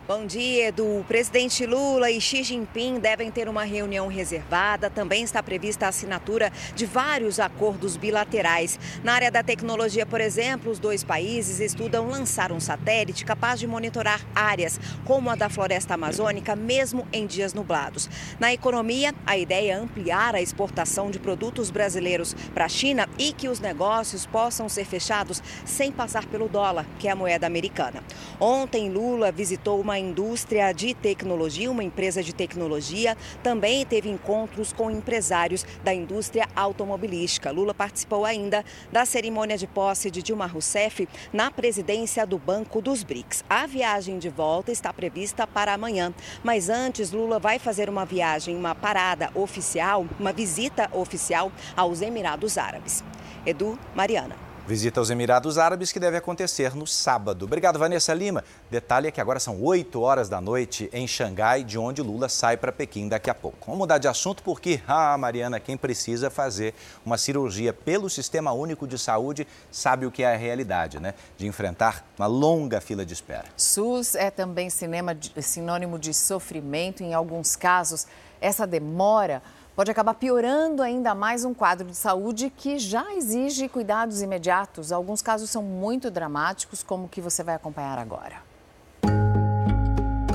Bom 0.05 0.27
dia, 0.27 0.67
Edu. 0.67 0.99
O 0.99 1.05
presidente 1.05 1.65
Lula 1.65 2.11
e 2.11 2.21
Xi 2.21 2.43
Jinping 2.43 2.99
devem 2.99 3.31
ter 3.31 3.49
uma 3.49 3.63
reunião 3.63 4.09
reservada. 4.09 4.91
Também 4.91 5.23
está 5.23 5.41
prevista 5.41 5.87
a 5.87 5.91
assinatura 5.91 6.53
de 6.75 6.85
vários 6.85 7.39
acordos 7.39 7.97
bilaterais. 7.97 8.81
Na 9.05 9.13
área 9.13 9.31
da 9.31 9.45
tecnologia, 9.45 10.05
por 10.05 10.21
exemplo, 10.21 10.73
os 10.73 10.81
dois 10.81 11.05
países 11.05 11.61
estudam 11.61 12.09
lançar 12.09 12.51
um 12.51 12.59
satélite 12.59 13.25
capaz 13.25 13.61
de 13.61 13.67
monitorar 13.69 14.21
áreas 14.35 14.81
como 15.05 15.31
a 15.31 15.37
da 15.37 15.49
floresta 15.49 15.95
amazônica, 15.95 16.57
mesmo 16.57 17.07
em 17.13 17.25
dias 17.25 17.55
nublados. 17.55 18.11
Na 18.41 18.53
economia, 18.53 19.15
a 19.25 19.39
ideia 19.39 19.75
é 19.75 19.77
ampliar 19.77 20.35
a 20.35 20.43
exportação 20.43 21.13
de 21.13 21.21
produtos 21.21 21.71
brasileiros 21.71 22.35
para 22.53 22.65
a 22.65 22.69
China 22.69 23.09
e 23.17 23.33
que 23.33 23.49
os 23.49 23.61
negócios 23.61 24.27
possam 24.27 24.69
ser 24.69 24.85
fechados 24.85 25.41
sem 25.65 25.93
passar 25.93 26.27
pelo 26.27 26.49
dólar, 26.49 26.87
que 26.99 27.07
é 27.07 27.13
a 27.13 27.17
moeda 27.17 27.47
americana. 27.47 28.03
Ontem, 28.41 28.91
Lula 28.91 29.31
visitou 29.31 29.81
uma 29.81 29.92
indústria 29.99 30.73
de 30.73 30.95
tecnologia, 30.95 31.71
uma 31.71 31.85
empresa 31.85 32.23
de 32.23 32.33
tecnologia, 32.33 33.17
também 33.43 33.85
teve 33.85 34.09
encontros 34.09 34.73
com 34.73 34.91
empresários 34.91 35.65
da 35.83 35.93
indústria 35.95 36.49
automobilística. 36.55 37.51
Lula 37.51 37.75
participou 37.75 38.25
ainda 38.25 38.65
da 38.91 39.05
cerimônia 39.05 39.57
de 39.57 39.67
posse 39.67 40.11
de 40.11 40.23
Dilma 40.23 40.47
Rousseff 40.47 41.09
na 41.33 41.51
presidência 41.51 42.27
do 42.27 42.39
Banco 42.39 42.81
dos 42.81 43.03
BRICS. 43.03 43.45
A 43.49 43.67
viagem 43.67 44.19
de 44.19 44.29
volta 44.29 44.71
está 44.71 44.93
prevista 44.93 45.47
para 45.47 45.73
amanhã, 45.73 46.13
mas 46.43 46.69
antes 46.69 47.11
Lula 47.13 47.39
vai 47.39 47.59
fazer 47.59 47.89
uma 47.89 48.05
viagem, 48.05 48.57
uma 48.57 48.75
parada 48.75 49.31
oficial, 49.35 50.07
uma 50.19 50.33
visita 50.33 50.89
oficial 50.93 51.51
aos 51.77 52.03
Emirados 52.03 52.59
Árabes. 52.59 53.03
Edu, 53.45 53.79
Mariana. 53.95 54.52
Visita 54.65 55.01
aos 55.01 55.11
Emirados 55.11 55.59
Árabes 55.59 55.91
que 55.91 55.99
deve 55.99 56.17
acontecer 56.17 56.77
no 56.77 56.87
sábado. 56.87 57.47
Obrigado, 57.47 57.81
Vanessa 57.81 58.15
Lima. 58.15 58.45
Detalhe 58.71 59.09
é 59.09 59.11
que 59.11 59.21
agora 59.21 59.41
são 59.41 59.61
8 59.61 60.01
horas 60.01 60.29
da 60.29 60.41
noite 60.41 60.89
em 60.93 61.05
Xangai, 61.05 61.65
de 61.65 61.77
onde 61.77 62.01
Lula 62.01 62.29
sai 62.29 62.57
para 62.57 62.71
Pequim 62.71 63.09
daqui 63.09 63.29
a 63.29 63.35
pouco. 63.35 63.59
Vamos 63.67 63.79
mudar 63.79 63.99
de 63.99 64.07
assunto 64.07 64.41
porque, 64.45 64.81
ah, 64.87 65.19
Mariana, 65.19 65.59
quem 65.59 65.77
precisa 65.77 66.31
fazer 66.31 66.75
uma 67.05 67.19
cirurgia 67.19 67.73
pelo 67.73 68.09
Sistema 68.09 68.53
Único 68.53 68.87
de 68.87 68.97
Saúde 69.01 69.49
sabe 69.69 70.07
o 70.07 70.13
que 70.13 70.23
é 70.23 70.33
a 70.33 70.37
realidade, 70.37 71.01
né? 71.01 71.15
De 71.37 71.45
enfrentar 71.45 72.07
uma 72.17 72.29
longa 72.29 72.81
fila 72.81 73.05
de 73.05 73.15
espera. 73.15 73.47
SUS 73.57 74.15
é 74.15 74.31
também 74.31 74.71
cinema, 74.71 75.17
sinônimo 75.41 75.99
de 75.99 76.15
sofrimento. 76.15 77.03
Em 77.03 77.15
alguns 77.15 77.57
casos, 77.57 78.07
essa 78.41 78.65
demora 78.65 79.43
pode 79.75 79.91
acabar 79.91 80.15
piorando 80.15 80.83
ainda 80.83 81.15
mais 81.15 81.45
um 81.45 81.55
quadro 81.55 81.89
de 81.89 81.97
saúde 81.97 82.53
que 82.55 82.79
já 82.79 83.15
exige 83.15 83.69
cuidados 83.69 84.23
imediatos. 84.23 84.93
Alguns 84.93 85.23
casos 85.23 85.51
são 85.51 85.63
muito 85.63 86.11
dramáticos, 86.11 86.83
como 86.83 87.07
o 87.07 87.09
que 87.09 87.21
você 87.21 87.43
vai 87.43 87.55
acompanhar 87.55 87.99
agora. 87.99 88.43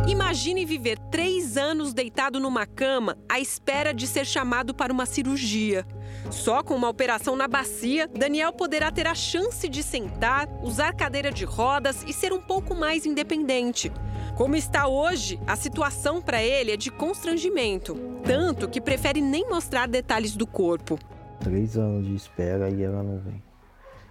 Imagine 0.07 0.65
viver 0.65 0.97
três 1.11 1.57
anos 1.57 1.93
deitado 1.93 2.39
numa 2.39 2.65
cama 2.65 3.17
à 3.27 3.39
espera 3.39 3.93
de 3.93 4.07
ser 4.07 4.25
chamado 4.25 4.73
para 4.73 4.91
uma 4.91 5.05
cirurgia. 5.05 5.85
Só 6.31 6.63
com 6.63 6.75
uma 6.75 6.89
operação 6.89 7.35
na 7.35 7.47
bacia, 7.47 8.07
Daniel 8.07 8.53
poderá 8.53 8.91
ter 8.91 9.05
a 9.05 9.13
chance 9.13 9.67
de 9.67 9.83
sentar, 9.83 10.47
usar 10.63 10.93
cadeira 10.93 11.31
de 11.31 11.45
rodas 11.45 12.03
e 12.07 12.13
ser 12.13 12.31
um 12.31 12.41
pouco 12.41 12.73
mais 12.73 13.05
independente. 13.05 13.91
Como 14.37 14.55
está 14.55 14.87
hoje, 14.87 15.39
a 15.47 15.55
situação 15.55 16.21
para 16.21 16.43
ele 16.43 16.71
é 16.71 16.77
de 16.77 16.91
constrangimento, 16.91 17.97
tanto 18.23 18.69
que 18.69 18.79
prefere 18.79 19.19
nem 19.19 19.49
mostrar 19.49 19.87
detalhes 19.87 20.35
do 20.35 20.45
corpo. 20.45 20.99
Três 21.39 21.75
anos 21.75 22.05
de 22.05 22.13
espera 22.13 22.69
e 22.69 22.83
ela 22.83 23.01
não 23.01 23.17
vem. 23.17 23.41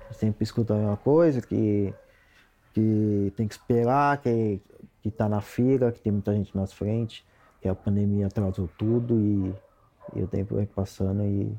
Eu 0.09 0.14
sempre 0.14 0.42
escuto 0.42 0.73
a 0.73 0.76
mesma 0.78 0.97
coisa, 0.97 1.40
que, 1.40 1.95
que 2.75 3.33
tem 3.37 3.47
que 3.47 3.54
esperar, 3.54 4.21
que, 4.21 4.61
que 5.00 5.12
tá 5.12 5.28
na 5.28 5.40
fila, 5.40 5.92
que 5.92 6.00
tem 6.00 6.12
muita 6.12 6.35
gente 6.35 6.56
nas 6.56 6.73
frente, 6.73 7.25
que 7.62 7.68
a 7.68 7.75
pandemia 7.76 8.26
atrasou 8.26 8.68
tudo 8.76 9.21
e, 9.21 9.54
e 10.18 10.25
o 10.25 10.26
tempo 10.26 10.56
vai 10.56 10.66
passando 10.66 11.23
e 11.23 11.56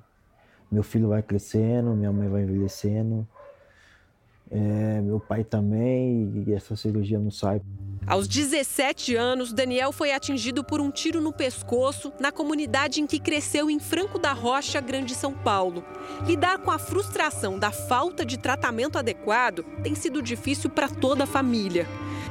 meu 0.69 0.83
filho 0.83 1.07
vai 1.07 1.23
crescendo, 1.23 1.95
minha 1.95 2.11
mãe 2.11 2.27
vai 2.27 2.41
envelhecendo. 2.43 3.25
É, 4.49 5.01
meu 5.01 5.19
pai 5.19 5.43
também, 5.43 6.43
e 6.47 6.53
essa 6.53 6.75
cirurgia 6.75 7.19
não 7.19 7.31
sai. 7.31 7.61
Aos 8.05 8.25
17 8.25 9.15
anos, 9.17 9.51
Daniel 9.51 9.91
foi 9.91 10.13
atingido 10.13 10.63
por 10.63 10.79
um 10.79 10.89
tiro 10.89 11.19
no 11.19 11.33
pescoço 11.33 12.13
na 12.21 12.31
comunidade 12.31 13.01
em 13.01 13.05
que 13.05 13.19
cresceu 13.19 13.69
em 13.69 13.79
Franco 13.79 14.17
da 14.17 14.31
Rocha, 14.31 14.79
Grande 14.79 15.13
São 15.13 15.33
Paulo. 15.33 15.83
Lidar 16.25 16.59
com 16.59 16.71
a 16.71 16.79
frustração 16.79 17.59
da 17.59 17.69
falta 17.69 18.25
de 18.25 18.37
tratamento 18.37 18.97
adequado 18.97 19.63
tem 19.83 19.93
sido 19.93 20.21
difícil 20.21 20.69
para 20.69 20.87
toda 20.87 21.25
a 21.25 21.27
família. 21.27 21.85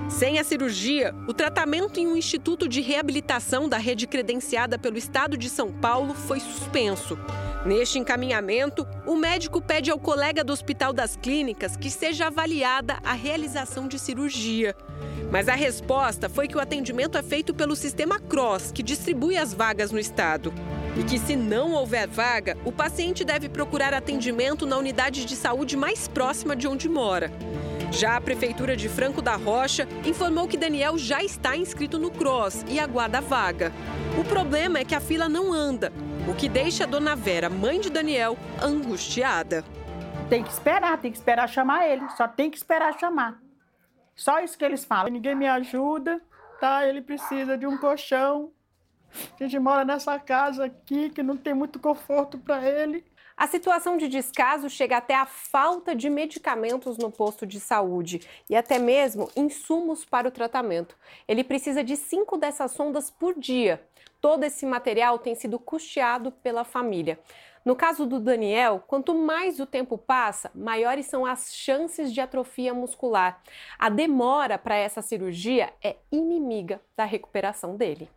Sem 0.08 0.38
a 0.38 0.44
cirurgia, 0.44 1.14
o 1.28 1.34
tratamento 1.34 2.00
em 2.00 2.06
um 2.06 2.16
instituto 2.16 2.66
de 2.66 2.80
reabilitação 2.80 3.68
da 3.68 3.76
rede 3.76 4.06
credenciada 4.06 4.78
pelo 4.78 4.96
Estado 4.96 5.36
de 5.36 5.50
São 5.50 5.70
Paulo 5.70 6.14
foi 6.14 6.40
suspenso. 6.40 7.18
Neste 7.64 7.98
encaminhamento, 7.98 8.86
o 9.04 9.16
médico 9.16 9.60
pede 9.60 9.90
ao 9.90 9.98
colega 9.98 10.44
do 10.44 10.52
Hospital 10.52 10.92
das 10.92 11.16
Clínicas 11.16 11.76
que 11.76 11.90
seja 11.90 12.26
avaliada 12.26 12.98
a 13.04 13.12
realização 13.12 13.88
de 13.88 13.98
cirurgia. 13.98 14.76
Mas 15.30 15.48
a 15.48 15.54
resposta 15.54 16.28
foi 16.28 16.46
que 16.46 16.56
o 16.56 16.60
atendimento 16.60 17.18
é 17.18 17.22
feito 17.22 17.52
pelo 17.52 17.74
sistema 17.74 18.20
CROSS, 18.20 18.70
que 18.70 18.82
distribui 18.82 19.36
as 19.36 19.52
vagas 19.52 19.90
no 19.90 19.98
estado. 19.98 20.52
E 20.96 21.02
que, 21.02 21.18
se 21.18 21.34
não 21.36 21.72
houver 21.72 22.06
vaga, 22.08 22.56
o 22.64 22.70
paciente 22.70 23.24
deve 23.24 23.48
procurar 23.48 23.92
atendimento 23.92 24.64
na 24.64 24.78
unidade 24.78 25.24
de 25.24 25.34
saúde 25.34 25.76
mais 25.76 26.06
próxima 26.08 26.54
de 26.54 26.68
onde 26.68 26.88
mora. 26.88 27.30
Já 27.90 28.16
a 28.16 28.20
Prefeitura 28.20 28.76
de 28.76 28.88
Franco 28.88 29.20
da 29.20 29.36
Rocha 29.36 29.88
informou 30.04 30.48
que 30.48 30.56
Daniel 30.56 30.96
já 30.96 31.22
está 31.22 31.56
inscrito 31.56 31.98
no 31.98 32.10
CROSS 32.10 32.64
e 32.68 32.78
aguarda 32.78 33.18
a 33.18 33.20
vaga. 33.20 33.72
O 34.18 34.24
problema 34.24 34.78
é 34.78 34.84
que 34.84 34.94
a 34.94 35.00
fila 35.00 35.28
não 35.28 35.52
anda, 35.52 35.92
o 36.28 36.34
que 36.34 36.48
deixa 36.48 36.84
a 36.84 36.86
dona 36.86 37.14
Vera, 37.14 37.48
mãe 37.48 37.80
de 37.80 37.88
Daniel, 37.88 38.36
angustiada. 38.62 39.64
Tem 40.28 40.42
que 40.42 40.50
esperar, 40.50 40.98
tem 40.98 41.12
que 41.12 41.18
esperar 41.18 41.48
chamar 41.48 41.86
ele, 41.86 42.08
só 42.10 42.26
tem 42.26 42.50
que 42.50 42.56
esperar 42.56 42.98
chamar. 42.98 43.40
Só 44.14 44.40
isso 44.40 44.58
que 44.58 44.64
eles 44.64 44.84
falam. 44.84 45.12
Ninguém 45.12 45.34
me 45.34 45.46
ajuda, 45.46 46.20
tá? 46.58 46.86
Ele 46.86 47.00
precisa 47.00 47.56
de 47.56 47.66
um 47.66 47.76
colchão. 47.78 48.50
A 49.38 49.44
gente 49.44 49.58
mora 49.58 49.84
nessa 49.84 50.18
casa 50.18 50.64
aqui 50.64 51.10
que 51.10 51.22
não 51.22 51.36
tem 51.36 51.54
muito 51.54 51.78
conforto 51.78 52.38
para 52.38 52.66
ele. 52.66 53.04
A 53.36 53.46
situação 53.46 53.98
de 53.98 54.08
descaso 54.08 54.70
chega 54.70 54.96
até 54.96 55.14
a 55.14 55.26
falta 55.26 55.94
de 55.94 56.08
medicamentos 56.08 56.96
no 56.96 57.10
posto 57.10 57.46
de 57.46 57.60
saúde 57.60 58.22
e 58.48 58.56
até 58.56 58.78
mesmo 58.78 59.30
insumos 59.36 60.06
para 60.06 60.26
o 60.26 60.30
tratamento. 60.30 60.96
Ele 61.28 61.44
precisa 61.44 61.84
de 61.84 61.96
cinco 61.96 62.38
dessas 62.38 62.70
sondas 62.70 63.10
por 63.10 63.38
dia. 63.38 63.82
Todo 64.22 64.44
esse 64.44 64.64
material 64.64 65.18
tem 65.18 65.34
sido 65.34 65.58
custeado 65.58 66.32
pela 66.32 66.64
família. 66.64 67.20
No 67.62 67.76
caso 67.76 68.06
do 68.06 68.18
Daniel, 68.18 68.82
quanto 68.86 69.14
mais 69.14 69.60
o 69.60 69.66
tempo 69.66 69.98
passa, 69.98 70.50
maiores 70.54 71.04
são 71.04 71.26
as 71.26 71.54
chances 71.54 72.14
de 72.14 72.22
atrofia 72.22 72.72
muscular. 72.72 73.42
A 73.78 73.90
demora 73.90 74.56
para 74.56 74.76
essa 74.76 75.02
cirurgia 75.02 75.74
é 75.82 75.96
inimiga 76.10 76.80
da 76.96 77.04
recuperação 77.04 77.76
dele. 77.76 78.08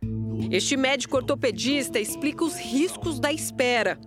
Este 0.50 0.78
médico 0.78 1.16
ortopedista 1.16 1.98
explica 1.98 2.42
os 2.42 2.56
riscos 2.56 3.20
da 3.20 3.30
espera 3.30 3.98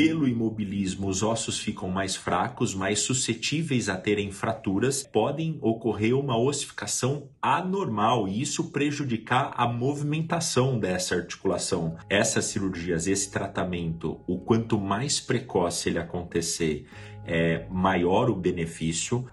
pelo 0.00 0.26
imobilismo, 0.26 1.08
os 1.08 1.22
ossos 1.22 1.58
ficam 1.58 1.90
mais 1.90 2.16
fracos, 2.16 2.74
mais 2.74 3.00
suscetíveis 3.00 3.86
a 3.90 3.98
terem 3.98 4.32
fraturas, 4.32 5.02
podem 5.02 5.58
ocorrer 5.60 6.16
uma 6.16 6.38
ossificação 6.38 7.28
anormal 7.42 8.26
e 8.26 8.40
isso 8.40 8.70
prejudicar 8.70 9.52
a 9.54 9.68
movimentação 9.68 10.78
dessa 10.78 11.16
articulação. 11.16 11.98
Essas 12.08 12.46
cirurgias, 12.46 13.06
esse 13.06 13.30
tratamento, 13.30 14.18
o 14.26 14.38
quanto 14.38 14.80
mais 14.80 15.20
precoce 15.20 15.90
ele 15.90 15.98
acontecer, 15.98 16.86
é 17.26 17.66
maior 17.68 18.30
o 18.30 18.34
benefício. 18.34 19.26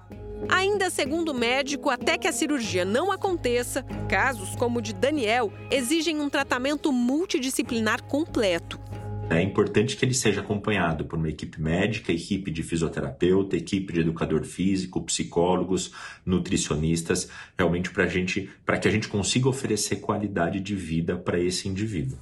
Ainda 0.50 0.90
segundo 0.90 1.30
o 1.30 1.34
médico, 1.34 1.90
até 1.90 2.18
que 2.18 2.28
a 2.28 2.34
cirurgia 2.34 2.84
não 2.84 3.10
aconteça, 3.10 3.84
casos 4.10 4.54
como 4.58 4.80
o 4.80 4.82
de 4.82 4.92
Daniel 4.92 5.50
exigem 5.72 6.20
um 6.20 6.30
tratamento 6.30 6.92
multidisciplinar 6.92 8.04
completo. 8.04 8.86
É 9.30 9.42
importante 9.42 9.98
que 9.98 10.06
ele 10.06 10.14
seja 10.14 10.40
acompanhado 10.40 11.04
por 11.04 11.20
uma 11.20 11.28
equipe 11.28 11.62
médica, 11.62 12.14
equipe 12.14 12.50
de 12.50 12.64
fisioterapeuta, 12.64 13.58
equipe 13.58 13.92
de 13.92 14.00
educador 14.00 14.46
físico, 14.46 15.04
psicólogos, 15.04 15.92
nutricionistas, 16.26 17.30
realmente 17.58 17.92
para 17.92 18.08
gente, 18.08 18.50
para 18.66 18.78
que 18.78 18.88
a 18.88 18.92
gente 18.92 19.10
consiga 19.10 19.50
oferecer 19.50 19.98
qualidade 19.98 20.62
de 20.62 20.74
vida 20.76 21.18
para 21.18 21.38
esse 21.38 21.68
indivíduo. 21.68 22.18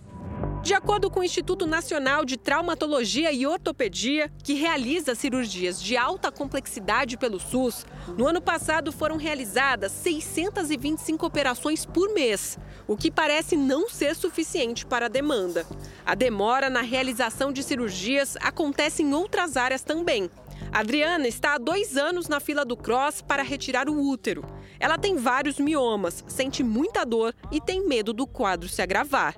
De 0.64 0.74
acordo 0.74 1.12
com 1.12 1.20
o 1.20 1.24
Instituto 1.24 1.68
Nacional 1.68 2.26
de 2.26 2.38
Traumatologia 2.38 3.32
e 3.32 3.46
Ortopedia, 3.46 4.32
que 4.44 4.56
realiza 4.56 5.14
cirurgias 5.14 5.82
de 5.82 5.96
alta 5.96 6.32
complexidade 6.32 7.18
pelo 7.18 7.40
SUS, 7.40 7.86
no 8.18 8.28
ano 8.28 8.42
passado 8.42 8.92
foram 8.92 9.16
realizadas 9.16 9.92
625 9.92 11.24
operações 11.24 11.86
por 11.86 12.12
mês, 12.14 12.58
o 12.88 12.96
que 12.96 13.10
parece 13.10 13.56
não 13.56 13.90
ser 13.90 14.16
suficiente 14.16 14.86
para 14.86 15.06
a 15.06 15.10
demanda. 15.10 15.66
A 16.06 16.16
demora 16.16 16.70
na 16.70 16.82
realização 16.82 17.52
de 17.52 17.64
cirurgias 17.64 18.36
acontece 18.42 19.04
em 19.04 19.14
outras 19.14 19.58
áreas 19.58 19.84
também. 19.84 20.30
Adriana 20.72 21.28
está 21.28 21.56
há 21.56 21.58
dois 21.58 21.98
anos 21.98 22.28
na 22.28 22.40
fila 22.40 22.66
do 22.66 22.76
Cross 22.76 23.22
para 23.22 23.44
retirar 23.44 23.90
o 23.90 24.08
útero. 24.08 24.44
Ela 24.80 24.98
tem 24.98 25.16
vários 25.16 25.60
miomas, 25.60 26.24
sente 26.28 26.64
muita 26.64 27.06
dor 27.06 27.34
e 27.52 27.62
tem 27.62 27.88
medo 27.88 28.14
do 28.14 28.28
quadro 28.28 28.68
se 28.68 28.82
agravar 28.82 29.36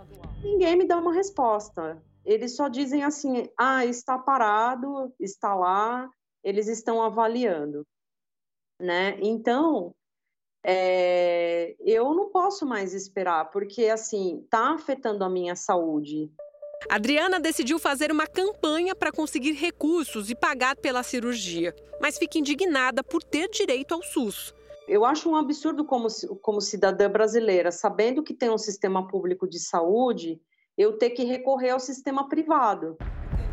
ninguém 0.47 0.77
me 0.77 0.87
dá 0.87 0.97
uma 0.97 1.13
resposta. 1.13 2.01
Eles 2.25 2.55
só 2.55 2.67
dizem 2.67 3.03
assim: 3.03 3.49
ah, 3.57 3.85
está 3.85 4.17
parado, 4.17 5.13
está 5.19 5.53
lá, 5.53 6.09
eles 6.43 6.67
estão 6.67 7.01
avaliando. 7.01 7.85
Né? 8.79 9.17
Então, 9.21 9.93
é, 10.69 11.75
eu 11.79 12.13
não 12.13 12.29
posso 12.29 12.65
mais 12.65 12.93
esperar, 12.93 13.49
porque 13.51 13.85
assim, 13.85 14.41
está 14.43 14.73
afetando 14.73 15.23
a 15.23 15.29
minha 15.29 15.55
saúde. 15.55 16.29
Adriana 16.89 17.39
decidiu 17.39 17.79
fazer 17.79 18.11
uma 18.11 18.27
campanha 18.27 18.93
para 18.93 19.11
conseguir 19.11 19.53
recursos 19.53 20.29
e 20.29 20.35
pagar 20.35 20.75
pela 20.75 21.03
cirurgia, 21.03 21.73
mas 22.01 22.17
fica 22.17 22.37
indignada 22.37 23.01
por 23.01 23.23
ter 23.23 23.49
direito 23.49 23.93
ao 23.93 24.03
SUS. 24.03 24.53
Eu 24.89 25.05
acho 25.05 25.29
um 25.29 25.37
absurdo 25.37 25.85
como, 25.85 26.07
como 26.41 26.59
cidadã 26.59 27.09
brasileira, 27.09 27.71
sabendo 27.71 28.21
que 28.21 28.33
tem 28.33 28.49
um 28.49 28.57
sistema 28.57 29.07
público 29.07 29.47
de 29.47 29.59
saúde, 29.59 30.37
eu 30.77 30.97
ter 30.97 31.11
que 31.11 31.23
recorrer 31.23 31.69
ao 31.69 31.79
sistema 31.79 32.27
privado. 32.27 32.97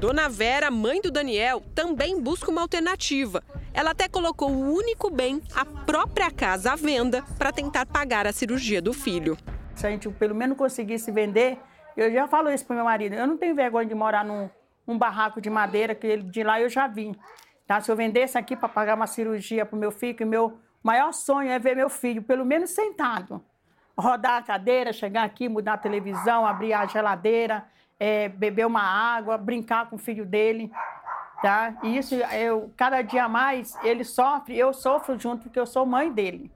Dona 0.00 0.28
Vera, 0.28 0.68
mãe 0.68 1.00
do 1.00 1.12
Daniel, 1.12 1.62
também 1.74 2.20
busca 2.20 2.50
uma 2.50 2.60
alternativa. 2.60 3.42
Ela 3.74 3.90
até 3.90 4.08
colocou 4.08 4.48
o 4.48 4.72
único 4.72 5.10
bem, 5.10 5.42
a 5.52 5.64
própria 5.64 6.30
casa 6.30 6.72
à 6.72 6.76
venda, 6.76 7.24
para 7.36 7.50
tentar 7.50 7.84
pagar 7.84 8.24
a 8.24 8.32
cirurgia 8.32 8.80
do 8.80 8.92
filho. 8.92 9.36
Se 9.74 9.84
a 9.84 9.90
gente 9.90 10.08
pelo 10.10 10.32
menos 10.32 10.56
conseguisse 10.56 11.10
vender, 11.10 11.58
eu 11.96 12.10
já 12.12 12.28
falo 12.28 12.50
isso 12.50 12.64
para 12.64 12.76
meu 12.76 12.84
marido, 12.84 13.14
eu 13.14 13.26
não 13.26 13.36
tenho 13.36 13.52
vergonha 13.52 13.88
de 13.88 13.94
morar 13.94 14.24
num, 14.24 14.48
barraco 14.96 15.40
de 15.40 15.50
madeira, 15.50 15.92
que 15.92 16.18
de 16.18 16.44
lá 16.44 16.60
eu 16.60 16.68
já 16.68 16.86
vim. 16.86 17.16
Tá? 17.66 17.80
Se 17.80 17.90
eu 17.90 17.96
vendesse 17.96 18.38
aqui 18.38 18.54
para 18.54 18.68
pagar 18.68 18.94
uma 18.94 19.08
cirurgia 19.08 19.66
para 19.66 19.74
o 19.74 19.78
meu 19.78 19.90
filho, 19.90 20.14
que 20.14 20.24
meu 20.24 20.56
maior 20.80 21.12
sonho 21.12 21.50
é 21.50 21.58
ver 21.58 21.74
meu 21.74 21.90
filho, 21.90 22.22
pelo 22.22 22.44
menos 22.44 22.70
sentado. 22.70 23.44
Rodar 23.98 24.36
a 24.36 24.42
cadeira, 24.42 24.92
chegar 24.92 25.24
aqui, 25.24 25.48
mudar 25.48 25.74
a 25.74 25.78
televisão, 25.78 26.46
abrir 26.46 26.74
a 26.74 26.86
geladeira, 26.86 27.64
é, 27.98 28.28
beber 28.28 28.66
uma 28.66 28.82
água, 28.82 29.36
brincar 29.36 29.90
com 29.90 29.96
o 29.96 29.98
filho 29.98 30.24
dele. 30.24 30.70
Tá? 31.44 31.76
E 31.82 31.98
isso, 31.98 32.14
eu, 32.14 32.72
cada 32.74 33.02
dia 33.02 33.28
mais, 33.28 33.74
ele 33.82 34.02
sofre, 34.02 34.56
eu 34.56 34.72
sofro 34.72 35.20
junto, 35.20 35.42
porque 35.42 35.60
eu 35.60 35.66
sou 35.66 35.84
mãe 35.84 36.10
dele. 36.10 36.50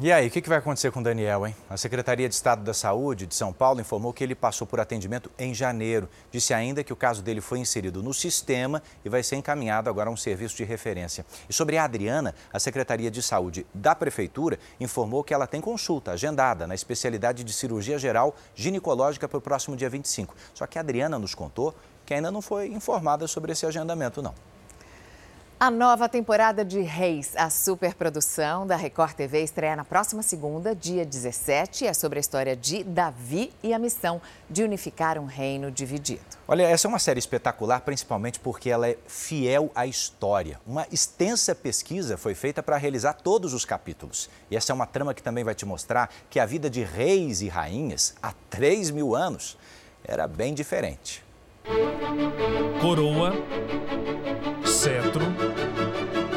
E 0.00 0.12
aí, 0.12 0.28
o 0.28 0.30
que 0.30 0.48
vai 0.48 0.58
acontecer 0.58 0.92
com 0.92 1.00
o 1.00 1.02
Daniel, 1.02 1.48
hein? 1.48 1.56
A 1.68 1.76
Secretaria 1.76 2.28
de 2.28 2.34
Estado 2.36 2.62
da 2.62 2.72
Saúde 2.72 3.26
de 3.26 3.34
São 3.34 3.52
Paulo 3.52 3.80
informou 3.80 4.12
que 4.12 4.22
ele 4.22 4.36
passou 4.36 4.68
por 4.68 4.78
atendimento 4.78 5.32
em 5.36 5.52
janeiro. 5.52 6.08
Disse 6.30 6.54
ainda 6.54 6.84
que 6.84 6.92
o 6.92 6.96
caso 6.96 7.24
dele 7.24 7.40
foi 7.40 7.58
inserido 7.58 8.04
no 8.04 8.14
sistema 8.14 8.80
e 9.04 9.08
vai 9.08 9.24
ser 9.24 9.34
encaminhado 9.34 9.90
agora 9.90 10.08
a 10.08 10.12
um 10.12 10.16
serviço 10.16 10.56
de 10.56 10.62
referência. 10.62 11.26
E 11.48 11.52
sobre 11.52 11.78
a 11.78 11.84
Adriana, 11.84 12.36
a 12.52 12.60
Secretaria 12.60 13.10
de 13.10 13.20
Saúde 13.20 13.66
da 13.74 13.96
Prefeitura 13.96 14.60
informou 14.78 15.24
que 15.24 15.34
ela 15.34 15.48
tem 15.48 15.60
consulta 15.60 16.12
agendada 16.12 16.68
na 16.68 16.74
especialidade 16.76 17.42
de 17.42 17.52
cirurgia 17.52 17.98
geral 17.98 18.36
ginecológica 18.54 19.26
para 19.26 19.38
o 19.38 19.40
próximo 19.40 19.74
dia 19.74 19.90
25. 19.90 20.36
Só 20.54 20.68
que 20.68 20.78
a 20.78 20.82
Adriana 20.82 21.18
nos 21.18 21.34
contou 21.34 21.74
que 22.06 22.14
ainda 22.14 22.30
não 22.30 22.40
foi 22.40 22.68
informada 22.68 23.26
sobre 23.26 23.52
esse 23.52 23.66
agendamento, 23.66 24.22
não. 24.22 24.32
A 25.58 25.70
nova 25.70 26.06
temporada 26.06 26.62
de 26.62 26.82
Reis, 26.82 27.32
a 27.34 27.48
superprodução 27.48 28.66
da 28.66 28.76
Record 28.76 29.14
TV, 29.14 29.42
estreia 29.42 29.74
na 29.74 29.86
próxima 29.86 30.22
segunda, 30.22 30.74
dia 30.74 31.02
17. 31.02 31.86
É 31.86 31.94
sobre 31.94 32.18
a 32.18 32.20
história 32.20 32.54
de 32.54 32.84
Davi 32.84 33.50
e 33.62 33.72
a 33.72 33.78
missão 33.78 34.20
de 34.50 34.62
unificar 34.62 35.18
um 35.18 35.24
reino 35.24 35.70
dividido. 35.70 36.20
Olha, 36.46 36.64
essa 36.64 36.86
é 36.86 36.90
uma 36.90 36.98
série 36.98 37.18
espetacular, 37.18 37.80
principalmente 37.80 38.38
porque 38.38 38.68
ela 38.68 38.86
é 38.86 38.98
fiel 39.06 39.70
à 39.74 39.86
história. 39.86 40.60
Uma 40.66 40.86
extensa 40.92 41.54
pesquisa 41.54 42.18
foi 42.18 42.34
feita 42.34 42.62
para 42.62 42.76
realizar 42.76 43.14
todos 43.14 43.54
os 43.54 43.64
capítulos. 43.64 44.28
E 44.50 44.56
essa 44.58 44.72
é 44.72 44.74
uma 44.74 44.86
trama 44.86 45.14
que 45.14 45.22
também 45.22 45.42
vai 45.42 45.54
te 45.54 45.64
mostrar 45.64 46.10
que 46.28 46.38
a 46.38 46.44
vida 46.44 46.68
de 46.68 46.84
reis 46.84 47.40
e 47.40 47.48
rainhas 47.48 48.14
há 48.22 48.34
3 48.50 48.90
mil 48.90 49.16
anos 49.16 49.56
era 50.04 50.28
bem 50.28 50.52
diferente. 50.52 51.25
Coroa 52.80 53.32
cetro, 54.64 55.24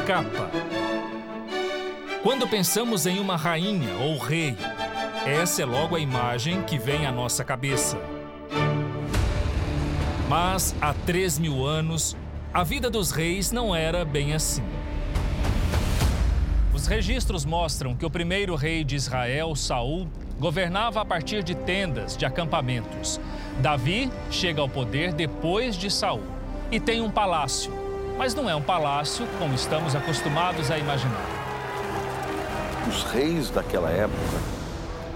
capa. 0.04 0.50
Quando 2.20 2.48
pensamos 2.48 3.06
em 3.06 3.20
uma 3.20 3.36
rainha 3.36 3.96
ou 3.98 4.18
rei, 4.18 4.56
essa 5.24 5.62
é 5.62 5.64
logo 5.64 5.94
a 5.94 6.00
imagem 6.00 6.62
que 6.62 6.76
vem 6.76 7.06
à 7.06 7.12
nossa 7.12 7.44
cabeça. 7.44 7.96
Mas 10.28 10.74
há 10.80 10.92
três 10.92 11.38
mil 11.38 11.64
anos, 11.64 12.16
a 12.52 12.64
vida 12.64 12.90
dos 12.90 13.12
reis 13.12 13.52
não 13.52 13.74
era 13.74 14.04
bem 14.04 14.34
assim. 14.34 14.64
Os 16.74 16.88
registros 16.88 17.44
mostram 17.44 17.94
que 17.94 18.04
o 18.04 18.10
primeiro 18.10 18.56
rei 18.56 18.82
de 18.82 18.96
Israel, 18.96 19.54
Saul, 19.54 20.08
governava 20.40 21.02
a 21.02 21.04
partir 21.04 21.42
de 21.42 21.54
tendas, 21.54 22.16
de 22.16 22.24
acampamentos. 22.24 23.20
Davi 23.58 24.10
chega 24.30 24.62
ao 24.62 24.68
poder 24.68 25.12
depois 25.12 25.76
de 25.76 25.90
Saul 25.90 26.22
e 26.72 26.80
tem 26.80 27.02
um 27.02 27.10
palácio, 27.10 27.70
mas 28.16 28.34
não 28.34 28.48
é 28.48 28.56
um 28.56 28.62
palácio 28.62 29.26
como 29.38 29.54
estamos 29.54 29.94
acostumados 29.94 30.70
a 30.70 30.78
imaginar. 30.78 31.26
Os 32.88 33.02
reis 33.02 33.50
daquela 33.50 33.90
época 33.90 34.40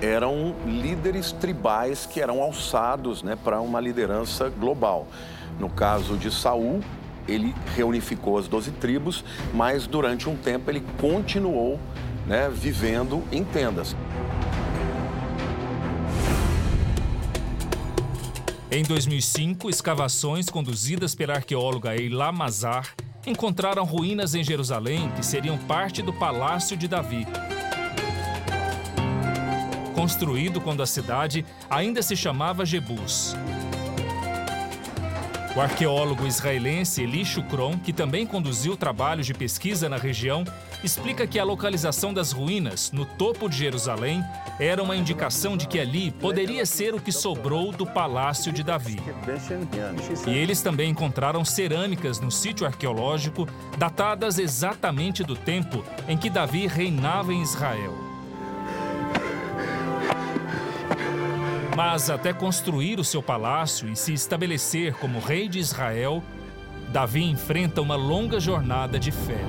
eram 0.03 0.55
líderes 0.67 1.33
tribais 1.33 2.05
que 2.05 2.21
eram 2.21 2.43
alçados 2.43 3.23
né, 3.23 3.35
para 3.43 3.63
uma 3.63 3.81
liderança 3.81 4.51
global. 4.51 5.07
No 5.59 5.71
caso 5.71 6.19
de 6.19 6.31
Saul, 6.31 6.81
ele 7.27 7.55
reunificou 7.75 8.37
as 8.37 8.47
doze 8.47 8.71
tribos, 8.73 9.25
mas 9.55 9.87
durante 9.87 10.29
um 10.29 10.37
tempo 10.37 10.71
ele 10.71 10.85
continuou 11.01 11.81
né, 12.27 12.51
vivendo 12.53 13.23
em 13.33 13.43
tendas. 13.43 13.97
Em 18.75 18.83
2005, 18.83 19.71
escavações 19.71 20.49
conduzidas 20.51 21.15
pela 21.15 21.35
arqueóloga 21.35 21.95
Eila 21.95 22.33
Mazar 22.33 22.93
encontraram 23.25 23.85
ruínas 23.85 24.35
em 24.35 24.43
Jerusalém 24.43 25.13
que 25.13 25.25
seriam 25.25 25.57
parte 25.57 26.03
do 26.03 26.13
Palácio 26.13 26.77
de 26.77 26.89
Davi. 26.89 27.25
Construído 29.95 30.61
quando 30.61 30.83
a 30.83 30.87
cidade 30.87 31.47
ainda 31.71 32.03
se 32.03 32.17
chamava 32.17 32.67
Jebus. 32.67 33.37
O 35.57 35.61
arqueólogo 35.61 36.27
israelense 36.27 37.05
Eli 37.05 37.25
Shukron, 37.25 37.79
que 37.79 37.93
também 37.93 38.27
conduziu 38.27 38.77
trabalhos 38.77 39.25
de 39.25 39.33
pesquisa 39.33 39.89
na 39.89 39.97
região, 39.97 40.43
explica 40.83 41.29
que 41.29 41.39
a 41.39 41.45
localização 41.45 42.13
das 42.13 42.33
ruínas 42.33 42.91
no 42.91 43.05
topo 43.05 43.49
de 43.49 43.59
Jerusalém 43.59 44.21
era 44.59 44.83
uma 44.83 44.97
indicação 44.97 45.57
de 45.57 45.69
que 45.69 45.79
ali 45.79 46.11
poderia 46.11 46.67
ser 46.67 46.93
o 46.93 47.01
que 47.01 47.13
sobrou 47.13 47.71
do 47.71 47.87
palácio 47.87 48.53
de 48.53 48.65
Davi. 48.65 48.99
E 50.27 50.31
eles 50.31 50.61
também 50.61 50.91
encontraram 50.91 51.45
cerâmicas 51.45 52.19
no 52.19 52.33
sítio 52.33 52.67
arqueológico 52.67 53.47
datadas 53.79 54.41
exatamente 54.41 55.23
do 55.23 55.37
tempo 55.37 55.85
em 56.09 56.17
que 56.17 56.29
Davi 56.29 56.67
reinava 56.67 57.33
em 57.33 57.43
Israel. 57.43 58.14
Mas 61.77 62.09
até 62.09 62.33
construir 62.33 63.01
o 63.01 63.05
seu 63.05 63.21
palácio 63.21 63.89
e 63.89 63.97
se 63.97 64.13
estabelecer 64.13 64.95
como 64.95 65.19
rei 65.19 65.49
de 65.49 65.59
Israel, 65.59 66.23
Davi 66.93 67.25
enfrenta 67.25 67.81
uma 67.83 67.97
longa 67.97 68.39
jornada 68.39 68.97
de 68.97 69.11
fé. 69.11 69.41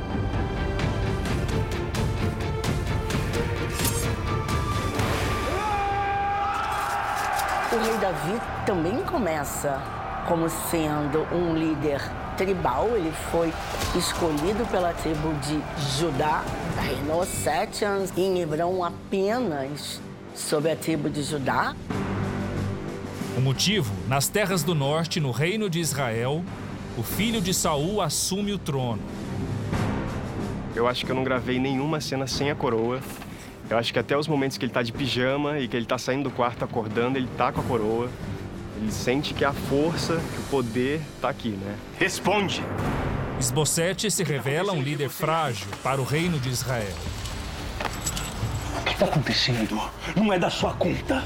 O 7.72 7.78
rei 7.78 7.98
Davi 8.00 8.42
também 8.66 9.04
começa 9.04 9.80
como 10.28 10.50
sendo 10.50 11.28
um 11.32 11.56
líder 11.56 12.02
tribal, 12.36 12.90
ele 12.96 13.12
foi 13.32 13.54
escolhido 13.96 14.66
pela 14.72 14.94
tribo 14.94 15.32
de 15.36 15.62
Judá, 16.00 16.44
reinou 16.82 17.24
sete 17.24 17.86
anos 17.86 18.12
em 18.18 18.40
Hebrão 18.40 18.84
apenas 18.84 20.02
sob 20.34 20.70
a 20.70 20.76
tribo 20.76 21.10
de 21.10 21.24
Judá. 21.24 21.76
O 23.38 23.42
motivo, 23.42 23.94
nas 24.08 24.30
terras 24.30 24.64
do 24.64 24.74
norte, 24.74 25.20
no 25.20 25.30
reino 25.30 25.70
de 25.70 25.80
Israel, 25.80 26.42
o 26.98 27.04
filho 27.04 27.42
de 27.42 27.54
Saul 27.54 28.02
assume 28.02 28.54
o 28.54 28.58
trono. 28.58 29.02
Eu 30.74 30.88
acho 30.88 31.06
que 31.06 31.12
eu 31.12 31.16
não 31.16 31.24
gravei 31.24 31.60
nenhuma 31.60 32.00
cena 32.00 32.28
sem 32.28 32.50
a 32.50 32.56
coroa. 32.56 33.02
Eu 33.70 33.78
acho 33.78 33.92
que 33.92 34.00
até 34.00 34.18
os 34.18 34.28
momentos 34.28 34.58
que 34.58 34.64
ele 34.64 34.72
tá 34.72 34.82
de 34.82 34.94
pijama 34.94 35.60
e 35.60 35.68
que 35.68 35.76
ele 35.76 35.86
tá 35.86 35.98
saindo 35.98 36.30
do 36.30 36.32
quarto 36.32 36.64
acordando, 36.64 37.18
ele 37.18 37.28
tá 37.38 37.52
com 37.52 37.60
a 37.60 37.64
coroa. 37.64 38.10
Ele 38.78 38.92
sente 38.92 39.34
que 39.34 39.44
a 39.44 39.52
força, 39.52 40.16
que 40.16 40.40
o 40.40 40.44
poder 40.44 41.02
tá 41.22 41.28
aqui, 41.28 41.50
né? 41.50 41.76
Responde! 42.00 42.64
Esbocete 43.38 44.10
se 44.10 44.24
revela 44.24 44.72
um 44.72 44.82
líder 44.82 45.10
frágil 45.10 45.68
para 45.84 46.00
o 46.00 46.06
reino 46.06 46.40
de 46.40 46.50
Israel. 46.50 46.96
O 48.80 48.84
que 48.86 48.94
está 48.94 49.06
acontecendo? 49.06 49.82
Não 50.16 50.32
é 50.32 50.40
da 50.40 50.50
sua 50.50 50.74
conta. 50.74 51.22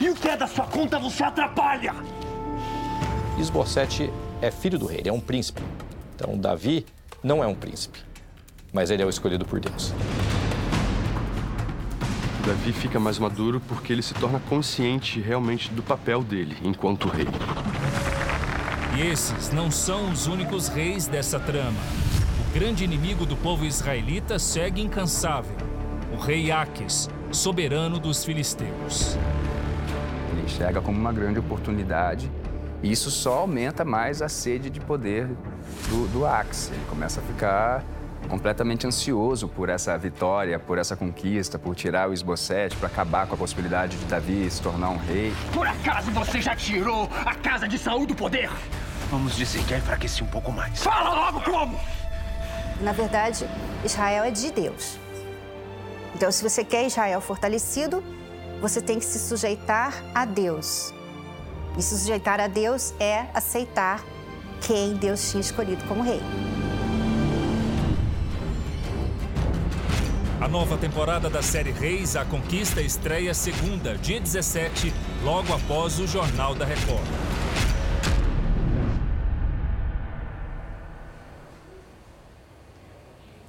E 0.00 0.08
o 0.08 0.14
que 0.14 0.28
é 0.28 0.36
da 0.36 0.46
sua 0.46 0.66
conta 0.66 0.98
você 0.98 1.24
atrapalha! 1.24 1.94
Esbocete 3.38 4.10
é 4.42 4.50
filho 4.50 4.78
do 4.78 4.86
rei, 4.86 5.00
ele 5.00 5.08
é 5.08 5.12
um 5.12 5.20
príncipe. 5.20 5.62
Então, 6.14 6.36
Davi 6.36 6.86
não 7.22 7.42
é 7.42 7.46
um 7.46 7.54
príncipe, 7.54 7.98
mas 8.72 8.90
ele 8.90 9.02
é 9.02 9.06
o 9.06 9.10
escolhido 9.10 9.44
por 9.44 9.60
Deus. 9.60 9.92
Davi 12.46 12.72
fica 12.72 12.98
mais 12.98 13.18
maduro 13.18 13.60
porque 13.68 13.92
ele 13.92 14.02
se 14.02 14.14
torna 14.14 14.40
consciente 14.40 15.20
realmente 15.20 15.70
do 15.70 15.82
papel 15.82 16.22
dele 16.22 16.56
enquanto 16.62 17.08
rei. 17.08 17.28
E 18.96 19.02
esses 19.02 19.52
não 19.52 19.70
são 19.70 20.10
os 20.10 20.26
únicos 20.26 20.68
reis 20.68 21.06
dessa 21.06 21.38
trama. 21.38 21.80
O 22.48 22.52
grande 22.52 22.82
inimigo 22.82 23.24
do 23.24 23.36
povo 23.36 23.64
israelita 23.64 24.38
segue 24.38 24.82
incansável: 24.82 25.56
o 26.12 26.16
rei 26.16 26.50
Aques, 26.50 27.08
soberano 27.30 27.98
dos 27.98 28.24
filisteus. 28.24 29.16
Enxerga 30.50 30.80
como 30.80 30.98
uma 30.98 31.12
grande 31.12 31.38
oportunidade 31.38 32.30
e 32.82 32.90
isso 32.90 33.10
só 33.10 33.40
aumenta 33.40 33.84
mais 33.84 34.22
a 34.22 34.28
sede 34.28 34.70
de 34.70 34.80
poder 34.80 35.26
do, 35.88 36.08
do 36.08 36.26
Axe. 36.26 36.72
Ele 36.72 36.84
começa 36.88 37.20
a 37.20 37.22
ficar 37.22 37.84
completamente 38.28 38.86
ansioso 38.86 39.48
por 39.48 39.68
essa 39.68 39.96
vitória, 39.98 40.58
por 40.58 40.78
essa 40.78 40.96
conquista, 40.96 41.58
por 41.58 41.74
tirar 41.74 42.08
o 42.08 42.12
esbocete, 42.12 42.76
para 42.76 42.88
acabar 42.88 43.26
com 43.26 43.34
a 43.34 43.36
possibilidade 43.36 43.96
de 43.98 44.04
Davi 44.06 44.50
se 44.50 44.62
tornar 44.62 44.90
um 44.90 44.96
rei. 44.96 45.32
Por 45.52 45.66
acaso 45.66 46.10
você 46.10 46.40
já 46.40 46.56
tirou 46.56 47.08
a 47.24 47.34
casa 47.34 47.68
de 47.68 47.78
Saul 47.78 48.06
do 48.06 48.14
poder? 48.14 48.50
Vamos 49.10 49.36
dizer 49.36 49.62
que 49.64 49.74
a 49.74 49.78
enfraqueci 49.78 50.22
um 50.22 50.28
pouco 50.28 50.50
mais. 50.50 50.82
Fala 50.82 51.14
logo 51.14 51.40
como! 51.42 51.78
Na 52.80 52.92
verdade, 52.92 53.46
Israel 53.84 54.24
é 54.24 54.30
de 54.30 54.50
Deus. 54.50 54.98
Então, 56.14 56.32
se 56.32 56.42
você 56.42 56.64
quer 56.64 56.86
Israel 56.86 57.20
fortalecido, 57.20 58.02
você 58.60 58.80
tem 58.80 58.98
que 58.98 59.04
se 59.04 59.18
sujeitar 59.18 60.04
a 60.14 60.24
Deus. 60.24 60.92
E 61.78 61.82
se 61.82 61.98
sujeitar 61.98 62.40
a 62.40 62.46
Deus 62.46 62.92
é 63.00 63.26
aceitar 63.32 64.04
quem 64.60 64.94
Deus 64.94 65.30
tinha 65.30 65.40
escolhido 65.40 65.82
como 65.84 66.02
rei. 66.02 66.20
A 70.40 70.48
nova 70.48 70.76
temporada 70.76 71.28
da 71.28 71.42
série 71.42 71.70
Reis, 71.70 72.16
A 72.16 72.24
Conquista, 72.24 72.80
estreia 72.80 73.34
segunda, 73.34 73.96
dia 73.96 74.20
17, 74.20 74.92
logo 75.22 75.52
após 75.52 75.98
o 75.98 76.06
Jornal 76.06 76.54
da 76.54 76.64
Record. 76.64 77.04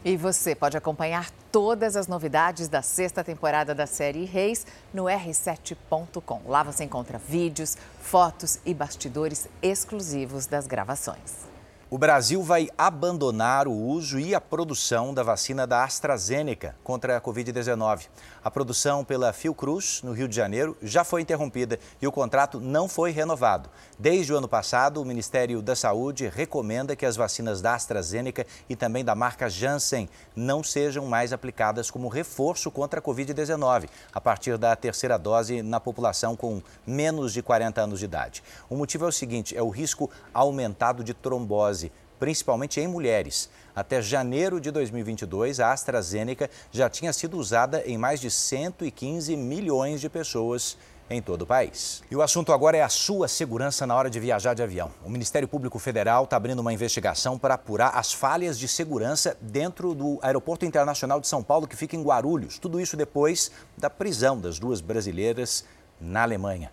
E 0.03 0.17
você 0.17 0.55
pode 0.55 0.75
acompanhar 0.75 1.29
todas 1.51 1.95
as 1.95 2.07
novidades 2.07 2.67
da 2.67 2.81
sexta 2.81 3.23
temporada 3.23 3.75
da 3.75 3.85
série 3.85 4.25
Reis 4.25 4.65
no 4.91 5.03
r7.com. 5.03 6.41
Lá 6.47 6.63
você 6.63 6.83
encontra 6.85 7.19
vídeos, 7.19 7.77
fotos 8.01 8.59
e 8.65 8.73
bastidores 8.73 9.47
exclusivos 9.61 10.47
das 10.47 10.65
gravações. 10.65 11.50
O 11.93 11.97
Brasil 11.97 12.41
vai 12.41 12.69
abandonar 12.77 13.67
o 13.67 13.73
uso 13.73 14.17
e 14.17 14.33
a 14.33 14.39
produção 14.39 15.13
da 15.13 15.23
vacina 15.23 15.67
da 15.67 15.83
AstraZeneca 15.83 16.73
contra 16.85 17.17
a 17.17 17.21
Covid-19. 17.21 18.07
A 18.41 18.49
produção 18.49 19.03
pela 19.03 19.33
Fiocruz, 19.33 20.01
no 20.01 20.13
Rio 20.13 20.25
de 20.25 20.33
Janeiro, 20.33 20.77
já 20.81 21.03
foi 21.03 21.21
interrompida 21.21 21.77
e 22.01 22.07
o 22.07 22.11
contrato 22.11 22.61
não 22.61 22.87
foi 22.87 23.11
renovado. 23.11 23.69
Desde 23.99 24.31
o 24.31 24.37
ano 24.37 24.47
passado, 24.47 25.01
o 25.01 25.05
Ministério 25.05 25.61
da 25.61 25.75
Saúde 25.75 26.31
recomenda 26.33 26.95
que 26.95 27.05
as 27.05 27.17
vacinas 27.17 27.61
da 27.61 27.75
AstraZeneca 27.75 28.47
e 28.69 28.75
também 28.77 29.03
da 29.03 29.13
marca 29.13 29.49
Janssen 29.49 30.07
não 30.33 30.63
sejam 30.63 31.05
mais 31.07 31.33
aplicadas 31.33 31.91
como 31.91 32.07
reforço 32.07 32.71
contra 32.71 33.01
a 33.01 33.03
Covid-19, 33.03 33.89
a 34.13 34.21
partir 34.21 34.57
da 34.57 34.73
terceira 34.77 35.19
dose 35.19 35.61
na 35.61 35.81
população 35.81 36.37
com 36.37 36.61
menos 36.87 37.33
de 37.33 37.43
40 37.43 37.81
anos 37.81 37.99
de 37.99 38.05
idade. 38.05 38.41
O 38.69 38.77
motivo 38.77 39.03
é 39.03 39.09
o 39.09 39.11
seguinte: 39.11 39.57
é 39.57 39.61
o 39.61 39.67
risco 39.67 40.09
aumentado 40.33 41.03
de 41.03 41.13
trombose 41.13 41.80
principalmente 42.21 42.79
em 42.79 42.87
mulheres. 42.87 43.49
Até 43.75 43.99
janeiro 43.99 44.61
de 44.61 44.69
2022, 44.69 45.59
a 45.59 45.71
AstraZeneca 45.71 46.51
já 46.71 46.87
tinha 46.87 47.11
sido 47.11 47.35
usada 47.35 47.81
em 47.83 47.97
mais 47.97 48.19
de 48.21 48.29
115 48.29 49.35
milhões 49.35 49.99
de 49.99 50.07
pessoas 50.07 50.77
em 51.09 51.19
todo 51.19 51.41
o 51.41 51.47
país. 51.47 52.03
E 52.11 52.15
o 52.15 52.21
assunto 52.21 52.53
agora 52.53 52.77
é 52.77 52.83
a 52.83 52.89
sua 52.89 53.27
segurança 53.27 53.87
na 53.87 53.95
hora 53.95 54.07
de 54.07 54.19
viajar 54.19 54.53
de 54.53 54.61
avião. 54.61 54.91
O 55.03 55.09
Ministério 55.09 55.47
Público 55.47 55.79
Federal 55.79 56.25
está 56.25 56.37
abrindo 56.37 56.59
uma 56.59 56.71
investigação 56.71 57.39
para 57.39 57.55
apurar 57.55 57.97
as 57.97 58.13
falhas 58.13 58.59
de 58.59 58.67
segurança 58.67 59.35
dentro 59.41 59.95
do 59.95 60.19
Aeroporto 60.21 60.63
Internacional 60.63 61.19
de 61.19 61.27
São 61.27 61.41
Paulo, 61.41 61.67
que 61.67 61.75
fica 61.75 61.95
em 61.95 62.03
Guarulhos. 62.03 62.59
Tudo 62.59 62.79
isso 62.79 62.95
depois 62.95 63.51
da 63.75 63.89
prisão 63.89 64.39
das 64.39 64.59
duas 64.59 64.79
brasileiras 64.79 65.65
na 65.99 66.21
Alemanha. 66.21 66.71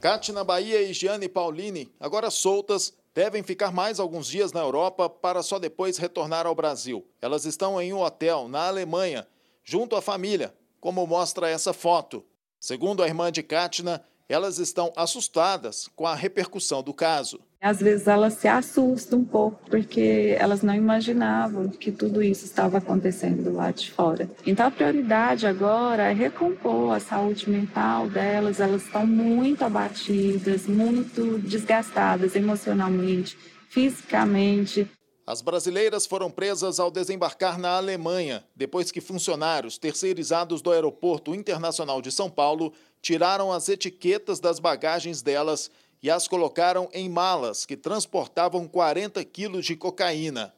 Kátia 0.00 0.44
Bahia 0.44 0.82
e 0.82 0.92
Gianni 0.92 1.28
Paulini, 1.28 1.92
agora 1.98 2.30
soltas, 2.30 2.92
devem 3.14 3.42
ficar 3.42 3.72
mais 3.72 4.00
alguns 4.00 4.26
dias 4.26 4.52
na 4.52 4.60
Europa 4.60 5.08
para 5.08 5.42
só 5.42 5.58
depois 5.58 5.96
retornar 5.96 6.46
ao 6.46 6.54
Brasil. 6.54 7.06
Elas 7.22 7.44
estão 7.44 7.80
em 7.80 7.92
um 7.92 8.00
hotel 8.00 8.48
na 8.48 8.66
Alemanha, 8.66 9.26
junto 9.62 9.94
à 9.94 10.02
família, 10.02 10.52
como 10.80 11.06
mostra 11.06 11.48
essa 11.48 11.72
foto. 11.72 12.24
Segundo 12.58 13.02
a 13.02 13.06
irmã 13.06 13.30
de 13.30 13.42
Katina, 13.42 14.04
elas 14.28 14.58
estão 14.58 14.92
assustadas 14.96 15.88
com 15.94 16.06
a 16.06 16.14
repercussão 16.14 16.82
do 16.82 16.92
caso. 16.92 17.40
Às 17.64 17.80
vezes 17.80 18.06
elas 18.06 18.34
se 18.34 18.46
assustam 18.46 19.20
um 19.20 19.24
pouco 19.24 19.58
porque 19.70 20.36
elas 20.38 20.60
não 20.60 20.74
imaginavam 20.74 21.66
que 21.70 21.90
tudo 21.90 22.22
isso 22.22 22.44
estava 22.44 22.76
acontecendo 22.76 23.50
lá 23.50 23.70
de 23.70 23.90
fora. 23.90 24.28
Então 24.46 24.66
a 24.66 24.70
prioridade 24.70 25.46
agora 25.46 26.10
é 26.10 26.12
recompor 26.12 26.92
a 26.92 27.00
saúde 27.00 27.48
mental 27.48 28.06
delas. 28.10 28.60
Elas 28.60 28.82
estão 28.82 29.06
muito 29.06 29.64
abatidas, 29.64 30.66
muito 30.66 31.38
desgastadas 31.38 32.36
emocionalmente, 32.36 33.34
fisicamente. 33.70 34.86
As 35.26 35.40
brasileiras 35.40 36.04
foram 36.04 36.30
presas 36.30 36.78
ao 36.78 36.90
desembarcar 36.90 37.58
na 37.58 37.78
Alemanha, 37.78 38.44
depois 38.54 38.90
que 38.90 39.00
funcionários 39.00 39.78
terceirizados 39.78 40.60
do 40.60 40.70
Aeroporto 40.70 41.34
Internacional 41.34 42.02
de 42.02 42.12
São 42.12 42.28
Paulo 42.28 42.74
tiraram 43.00 43.50
as 43.50 43.70
etiquetas 43.70 44.38
das 44.38 44.58
bagagens 44.58 45.22
delas 45.22 45.70
e 46.04 46.10
as 46.10 46.28
colocaram 46.28 46.86
em 46.92 47.08
malas 47.08 47.64
que 47.64 47.78
transportavam 47.78 48.68
40 48.68 49.24
quilos 49.24 49.64
de 49.64 49.74
cocaína. 49.74 50.54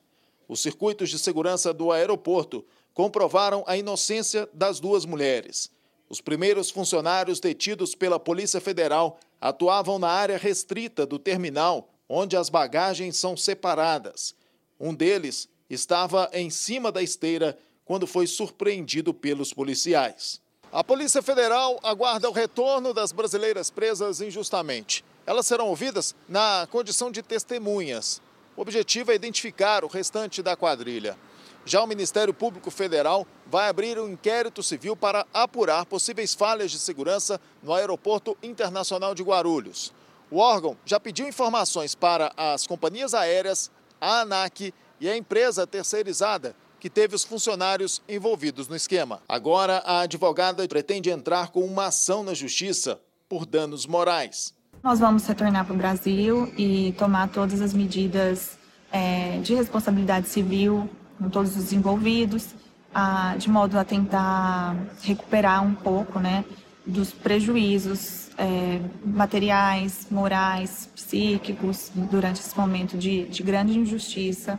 Os 0.49 0.61
circuitos 0.61 1.09
de 1.09 1.21
segurança 1.21 1.73
do 1.73 1.93
aeroporto 1.93 2.65
comprovaram 2.93 3.63
a 3.65 3.77
inocência 3.77 4.49
das 4.53 4.81
duas 4.81 5.05
mulheres. 5.05 5.71
Os 6.09 6.21
primeiros 6.21 6.69
funcionários 6.69 7.39
detidos 7.39 7.95
pela 7.95 8.19
Polícia 8.19 8.61
Federal 8.61 9.21
atuavam 9.41 10.01
na 10.01 10.09
área 10.09 10.37
restrita 10.37 11.07
do 11.07 11.17
terminal, 11.17 11.91
onde 12.09 12.37
as 12.37 12.49
bagagens 12.49 13.17
são 13.17 13.37
separadas. 13.37 14.35
Um 14.81 14.93
deles 14.93 15.49
estava 15.71 16.29
em 16.33 16.51
cima 16.51 16.91
da 16.91 17.05
esteira 17.05 17.57
quando 17.85 18.05
foi 18.05 18.27
surpreendido 18.27 19.15
pelos 19.15 19.55
policiais. 19.55 20.41
A 20.73 20.83
Polícia 20.83 21.23
Federal 21.23 21.79
aguarda 21.85 22.29
o 22.29 22.33
retorno 22.33 22.93
das 22.93 23.13
brasileiras 23.13 23.71
presas 23.71 24.21
injustamente. 24.21 25.05
Elas 25.27 25.47
serão 25.47 25.69
ouvidas 25.69 26.15
na 26.29 26.69
condição 26.71 27.11
de 27.11 27.21
testemunhas. 27.21 28.23
O 28.57 28.62
objetivo 28.62 29.11
é 29.11 29.15
identificar 29.15 29.85
o 29.85 29.89
restante 29.89 30.41
da 30.43 30.57
quadrilha. 30.57 31.19
Já 31.65 31.83
o 31.83 31.87
Ministério 31.87 32.33
Público 32.33 32.71
Federal 32.71 33.27
vai 33.45 33.69
abrir 33.69 33.99
um 33.99 34.09
inquérito 34.09 34.62
civil 34.62 34.97
para 34.97 35.27
apurar 35.35 35.85
possíveis 35.85 36.33
falhas 36.33 36.71
de 36.71 36.79
segurança 36.79 37.41
no 37.61 37.75
Aeroporto 37.75 38.37
Internacional 38.41 39.17
de 39.17 39.25
Guarulhos. 39.25 39.93
O 40.31 40.39
órgão 40.39 40.77
já 40.85 41.01
pediu 41.01 41.27
informações 41.27 41.95
para 41.95 42.33
as 42.37 42.67
companhias 42.69 43.15
aéreas, 43.15 43.71
a 44.01 44.21
ANAC 44.21 44.73
e 45.01 45.09
a 45.09 45.17
empresa 45.17 45.67
terceirizada 45.67 46.55
que 46.79 46.89
teve 46.89 47.17
os 47.17 47.25
funcionários 47.25 48.01
envolvidos 48.09 48.69
no 48.69 48.77
esquema. 48.77 49.21
Agora, 49.29 49.79
a 49.79 50.01
advogada 50.01 50.67
pretende 50.69 51.11
entrar 51.11 51.51
com 51.51 51.65
uma 51.65 51.87
ação 51.87 52.23
na 52.23 52.33
justiça 52.33 53.01
por 53.29 53.45
danos 53.45 53.87
morais. 53.87 54.56
Nós 54.83 55.01
vamos 55.01 55.27
retornar 55.27 55.65
para 55.65 55.75
o 55.75 55.77
Brasil 55.77 56.53
e 56.57 56.95
tomar 56.99 57.29
todas 57.29 57.61
as 57.61 57.75
medidas 57.75 58.59
é, 58.93 59.39
de 59.39 59.55
responsabilidade 59.55 60.29
civil 60.29 60.89
com 61.19 61.29
todos 61.29 61.57
os 61.57 61.73
envolvidos, 61.73 62.55
a, 62.95 63.37
de 63.37 63.51
modo 63.51 63.79
a 63.79 63.85
tentar 63.85 64.77
recuperar 65.03 65.65
um 65.65 65.75
pouco 65.75 66.19
né, 66.19 66.45
dos 66.87 67.11
prejuízos 67.11 68.31
é, 68.39 68.81
materiais, 69.05 70.07
morais, 70.11 70.89
psíquicos 70.95 71.91
durante 71.95 72.41
esse 72.41 72.57
momento 72.57 72.97
de, 72.97 73.27
de 73.27 73.43
grande 73.43 73.79
injustiça 73.79 74.59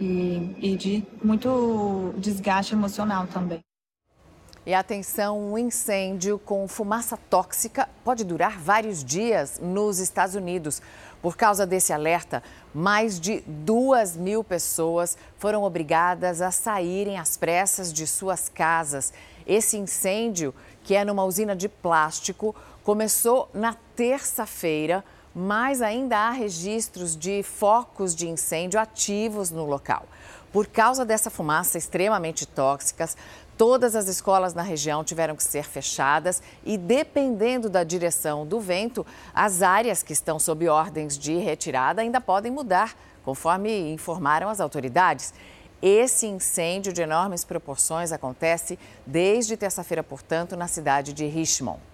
e, 0.00 0.56
e 0.58 0.76
de 0.76 1.04
muito 1.22 2.14
desgaste 2.18 2.74
emocional 2.74 3.26
também. 3.26 3.60
E 4.66 4.74
atenção, 4.74 5.40
um 5.40 5.56
incêndio 5.56 6.38
com 6.38 6.68
fumaça 6.68 7.16
tóxica 7.16 7.88
pode 8.04 8.24
durar 8.24 8.58
vários 8.58 9.02
dias 9.02 9.58
nos 9.58 9.98
Estados 9.98 10.34
Unidos. 10.34 10.82
Por 11.22 11.34
causa 11.34 11.66
desse 11.66 11.94
alerta, 11.94 12.42
mais 12.74 13.18
de 13.18 13.40
duas 13.46 14.14
mil 14.14 14.44
pessoas 14.44 15.16
foram 15.38 15.62
obrigadas 15.62 16.42
a 16.42 16.50
saírem 16.50 17.18
às 17.18 17.38
pressas 17.38 17.90
de 17.90 18.06
suas 18.06 18.50
casas. 18.50 19.14
Esse 19.46 19.78
incêndio, 19.78 20.54
que 20.84 20.94
é 20.94 21.06
numa 21.06 21.24
usina 21.24 21.56
de 21.56 21.68
plástico, 21.68 22.54
começou 22.84 23.48
na 23.54 23.74
terça-feira, 23.96 25.02
mas 25.34 25.80
ainda 25.80 26.18
há 26.18 26.30
registros 26.32 27.16
de 27.16 27.42
focos 27.42 28.14
de 28.14 28.28
incêndio 28.28 28.78
ativos 28.78 29.50
no 29.50 29.64
local. 29.64 30.06
Por 30.52 30.66
causa 30.66 31.04
dessa 31.04 31.30
fumaça 31.30 31.78
extremamente 31.78 32.44
tóxica, 32.44 33.08
todas 33.60 33.94
as 33.94 34.08
escolas 34.08 34.54
na 34.54 34.62
região 34.62 35.04
tiveram 35.04 35.36
que 35.36 35.44
ser 35.44 35.64
fechadas 35.64 36.42
e, 36.64 36.78
dependendo 36.78 37.68
da 37.68 37.84
direção 37.84 38.46
do 38.46 38.58
vento, 38.58 39.06
as 39.34 39.60
áreas 39.60 40.02
que 40.02 40.14
estão 40.14 40.38
sob 40.38 40.66
ordens 40.66 41.18
de 41.18 41.36
retirada 41.36 42.00
ainda 42.00 42.22
podem 42.22 42.50
mudar, 42.50 42.96
conforme 43.22 43.92
informaram 43.92 44.48
as 44.48 44.62
autoridades. 44.62 45.34
Esse 45.82 46.26
incêndio 46.26 46.90
de 46.90 47.02
enormes 47.02 47.44
proporções 47.44 48.12
acontece 48.12 48.78
desde 49.06 49.58
terça-feira, 49.58 50.02
portanto, 50.02 50.56
na 50.56 50.66
cidade 50.66 51.12
de 51.12 51.26
Richmond. 51.26 51.89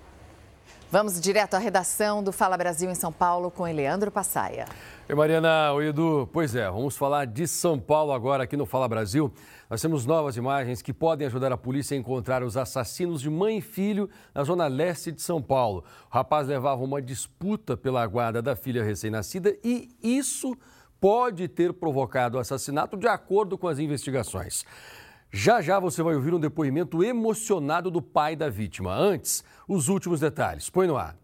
Vamos 0.88 1.20
direto 1.20 1.54
à 1.54 1.58
redação 1.58 2.22
do 2.22 2.30
Fala 2.30 2.56
Brasil 2.56 2.88
em 2.88 2.94
São 2.94 3.10
Paulo 3.10 3.50
com 3.50 3.66
Eleandro 3.66 4.08
Passaia. 4.08 4.66
Oi, 5.08 5.14
Mariana, 5.16 5.72
oi, 5.72 5.88
Edu. 5.88 6.28
Pois 6.32 6.54
é, 6.54 6.70
vamos 6.70 6.96
falar 6.96 7.26
de 7.26 7.48
São 7.48 7.76
Paulo 7.76 8.12
agora 8.12 8.44
aqui 8.44 8.56
no 8.56 8.64
Fala 8.64 8.86
Brasil. 8.86 9.32
Nós 9.68 9.82
temos 9.82 10.06
novas 10.06 10.36
imagens 10.36 10.82
que 10.82 10.92
podem 10.92 11.26
ajudar 11.26 11.50
a 11.50 11.56
polícia 11.56 11.96
a 11.96 11.98
encontrar 11.98 12.44
os 12.44 12.56
assassinos 12.56 13.20
de 13.20 13.28
mãe 13.28 13.58
e 13.58 13.60
filho 13.60 14.08
na 14.32 14.44
zona 14.44 14.68
leste 14.68 15.10
de 15.10 15.20
São 15.20 15.42
Paulo. 15.42 15.82
O 16.08 16.14
rapaz 16.14 16.46
levava 16.46 16.84
uma 16.84 17.02
disputa 17.02 17.76
pela 17.76 18.06
guarda 18.06 18.40
da 18.40 18.54
filha 18.54 18.84
recém-nascida 18.84 19.56
e 19.64 19.88
isso 20.00 20.56
pode 21.00 21.48
ter 21.48 21.72
provocado 21.72 22.38
o 22.38 22.40
assassinato 22.40 22.96
de 22.96 23.08
acordo 23.08 23.58
com 23.58 23.66
as 23.66 23.80
investigações. 23.80 24.64
Já 25.38 25.60
já 25.60 25.78
você 25.78 26.02
vai 26.02 26.14
ouvir 26.14 26.32
um 26.32 26.40
depoimento 26.40 27.04
emocionado 27.04 27.90
do 27.90 28.00
pai 28.00 28.34
da 28.34 28.48
vítima. 28.48 28.94
Antes, 28.94 29.44
os 29.68 29.90
últimos 29.90 30.18
detalhes. 30.18 30.70
Põe 30.70 30.86
no 30.86 30.96
ar. 30.96 31.14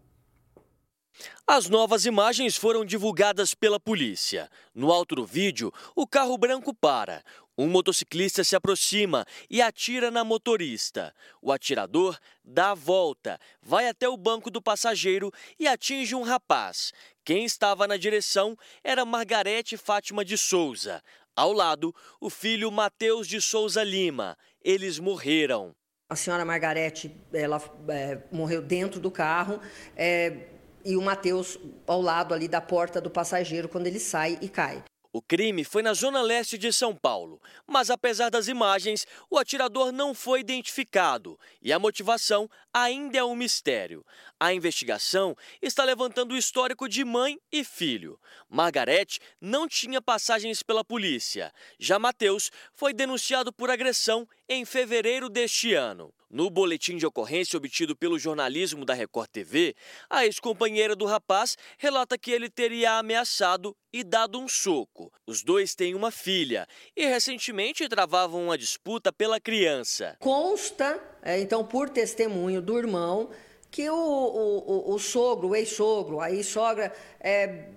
As 1.47 1.67
novas 1.67 2.05
imagens 2.05 2.55
foram 2.55 2.85
divulgadas 2.85 3.55
pela 3.55 3.79
polícia. 3.79 4.51
No 4.73 4.91
alto 4.91 5.15
do 5.15 5.25
vídeo, 5.25 5.73
o 5.95 6.05
carro 6.05 6.37
branco 6.37 6.75
para. 6.75 7.23
Um 7.57 7.67
motociclista 7.67 8.43
se 8.43 8.55
aproxima 8.55 9.25
e 9.49 9.63
atira 9.63 10.11
na 10.11 10.23
motorista. 10.23 11.11
O 11.41 11.51
atirador 11.51 12.17
dá 12.43 12.71
a 12.71 12.75
volta, 12.75 13.39
vai 13.61 13.87
até 13.87 14.07
o 14.07 14.17
banco 14.17 14.51
do 14.51 14.61
passageiro 14.61 15.31
e 15.59 15.67
atinge 15.67 16.13
um 16.13 16.23
rapaz. 16.23 16.93
Quem 17.25 17.45
estava 17.45 17.87
na 17.87 17.97
direção 17.97 18.55
era 18.83 19.05
Margarete 19.05 19.77
Fátima 19.77 20.25
de 20.25 20.37
Souza. 20.37 21.01
Ao 21.35 21.51
lado, 21.51 21.93
o 22.21 22.29
filho 22.29 22.71
Mateus 22.71 23.27
de 23.27 23.41
Souza 23.41 23.83
Lima. 23.83 24.37
Eles 24.63 24.99
morreram. 24.99 25.75
A 26.07 26.15
senhora 26.15 26.45
Margarete, 26.45 27.15
ela 27.33 27.59
é, 27.87 28.19
morreu 28.31 28.61
dentro 28.61 28.99
do 28.99 29.09
carro 29.09 29.59
é, 29.95 30.47
e 30.85 30.95
o 30.95 31.01
Mateus 31.01 31.57
ao 31.87 32.01
lado 32.01 32.35
ali 32.35 32.47
da 32.47 32.61
porta 32.61 33.01
do 33.01 33.09
passageiro 33.09 33.67
quando 33.67 33.87
ele 33.87 33.99
sai 33.99 34.37
e 34.41 34.47
cai. 34.47 34.83
O 35.15 35.21
crime 35.21 35.63
foi 35.63 35.83
na 35.83 35.93
zona 35.93 36.23
leste 36.23 36.57
de 36.57 36.73
São 36.73 36.95
Paulo, 36.95 37.39
mas 37.67 37.91
apesar 37.91 38.31
das 38.31 38.47
imagens, 38.47 39.05
o 39.29 39.37
atirador 39.37 39.91
não 39.91 40.11
foi 40.11 40.39
identificado 40.39 41.39
e 41.61 41.71
a 41.71 41.77
motivação 41.77 42.49
ainda 42.73 43.19
é 43.19 43.23
um 43.23 43.35
mistério. 43.35 44.03
A 44.39 44.51
investigação 44.51 45.37
está 45.61 45.83
levantando 45.83 46.33
o 46.33 46.37
histórico 46.37 46.89
de 46.89 47.05
mãe 47.05 47.39
e 47.51 47.63
filho. 47.63 48.19
Margarete 48.49 49.19
não 49.39 49.67
tinha 49.67 50.01
passagens 50.01 50.63
pela 50.63 50.83
polícia. 50.83 51.53
Já 51.77 51.99
Mateus 51.99 52.49
foi 52.73 52.91
denunciado 52.91 53.53
por 53.53 53.69
agressão 53.69 54.27
em 54.49 54.65
fevereiro 54.65 55.29
deste 55.29 55.75
ano. 55.75 56.11
No 56.33 56.49
boletim 56.49 56.97
de 56.97 57.05
ocorrência 57.05 57.57
obtido 57.57 57.95
pelo 57.95 58.17
jornalismo 58.17 58.83
da 58.83 58.95
Record 58.95 59.29
TV, 59.29 59.75
a 60.09 60.25
ex-companheira 60.25 60.95
do 60.95 61.05
rapaz 61.05 61.55
relata 61.77 62.17
que 62.17 62.31
ele 62.31 62.49
teria 62.49 62.97
ameaçado 62.97 63.77
e 63.93 64.03
dado 64.03 64.39
um 64.39 64.47
soco. 64.47 65.02
Os 65.25 65.43
dois 65.43 65.75
têm 65.75 65.95
uma 65.95 66.11
filha 66.11 66.67
e 66.95 67.05
recentemente 67.05 67.87
travavam 67.87 68.45
uma 68.45 68.57
disputa 68.57 69.11
pela 69.11 69.39
criança. 69.39 70.17
Consta, 70.19 71.01
é, 71.21 71.39
então, 71.39 71.65
por 71.65 71.89
testemunho 71.89 72.61
do 72.61 72.77
irmão, 72.77 73.29
que 73.71 73.89
o, 73.89 73.95
o, 73.95 74.91
o, 74.91 74.93
o 74.93 74.99
sogro, 74.99 75.49
o 75.49 75.55
ex-sogro, 75.55 76.19
a 76.19 76.31
ex-sogra, 76.31 76.93
é, 77.19 77.69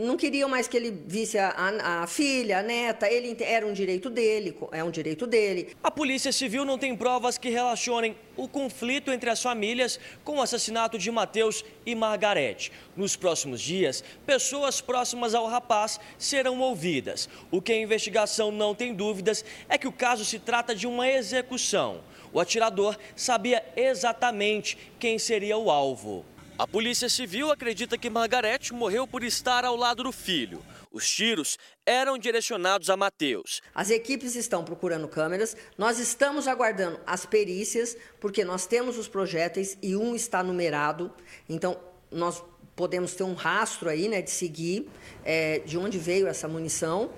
não 0.00 0.16
queriam 0.16 0.48
mais 0.48 0.66
que 0.66 0.76
ele 0.76 0.90
visse 1.06 1.38
a, 1.38 1.50
a, 1.50 2.02
a, 2.02 2.06
filha, 2.08 2.58
a 2.58 2.62
neta, 2.62 3.08
ele 3.08 3.36
era 3.40 3.64
um 3.64 3.72
direito 3.72 4.10
dele, 4.10 4.56
é 4.72 4.82
um 4.82 4.90
direito 4.90 5.28
dele. 5.28 5.76
A 5.80 5.90
Polícia 5.92 6.32
Civil 6.32 6.64
não 6.64 6.76
tem 6.76 6.96
provas 6.96 7.38
que 7.38 7.50
relacionem 7.50 8.16
o 8.36 8.48
conflito 8.48 9.12
entre 9.12 9.30
as 9.30 9.40
famílias 9.40 10.00
com 10.24 10.38
o 10.38 10.42
assassinato 10.42 10.98
de 10.98 11.08
Mateus 11.12 11.64
e 11.86 11.94
Margarete. 11.94 12.72
Nos 12.96 13.14
próximos 13.14 13.60
dias, 13.60 14.02
pessoas 14.26 14.80
próximas 14.80 15.36
ao 15.36 15.46
rapaz 15.46 16.00
serão 16.18 16.58
ouvidas. 16.58 17.28
O 17.48 17.62
que 17.62 17.72
a 17.72 17.80
investigação 17.80 18.50
não 18.50 18.74
tem 18.74 18.92
dúvidas 18.92 19.44
é 19.68 19.78
que 19.78 19.86
o 19.86 19.92
caso 19.92 20.24
se 20.24 20.40
trata 20.40 20.74
de 20.74 20.88
uma 20.88 21.08
execução. 21.08 22.00
O 22.32 22.40
atirador 22.40 22.96
sabia 23.14 23.64
exatamente 23.76 24.76
quem 24.98 25.18
seria 25.18 25.56
o 25.56 25.70
alvo. 25.70 26.24
A 26.60 26.66
Polícia 26.66 27.08
Civil 27.08 27.50
acredita 27.50 27.96
que 27.96 28.10
Margarete 28.10 28.74
morreu 28.74 29.06
por 29.06 29.24
estar 29.24 29.64
ao 29.64 29.74
lado 29.74 30.02
do 30.02 30.12
filho. 30.12 30.62
Os 30.92 31.08
tiros 31.08 31.56
eram 31.86 32.18
direcionados 32.18 32.90
a 32.90 32.98
Mateus. 32.98 33.62
As 33.74 33.88
equipes 33.88 34.36
estão 34.36 34.62
procurando 34.62 35.08
câmeras, 35.08 35.56
nós 35.78 35.98
estamos 35.98 36.46
aguardando 36.46 37.00
as 37.06 37.24
perícias, 37.24 37.96
porque 38.20 38.44
nós 38.44 38.66
temos 38.66 38.98
os 38.98 39.08
projéteis 39.08 39.78
e 39.82 39.96
um 39.96 40.14
está 40.14 40.42
numerado, 40.42 41.10
então 41.48 41.80
nós 42.10 42.44
podemos 42.76 43.14
ter 43.14 43.22
um 43.22 43.32
rastro 43.32 43.88
aí, 43.88 44.06
né, 44.06 44.20
de 44.20 44.30
seguir 44.30 44.86
é, 45.24 45.60
de 45.60 45.78
onde 45.78 45.96
veio 45.96 46.26
essa 46.26 46.46
munição. 46.46 47.10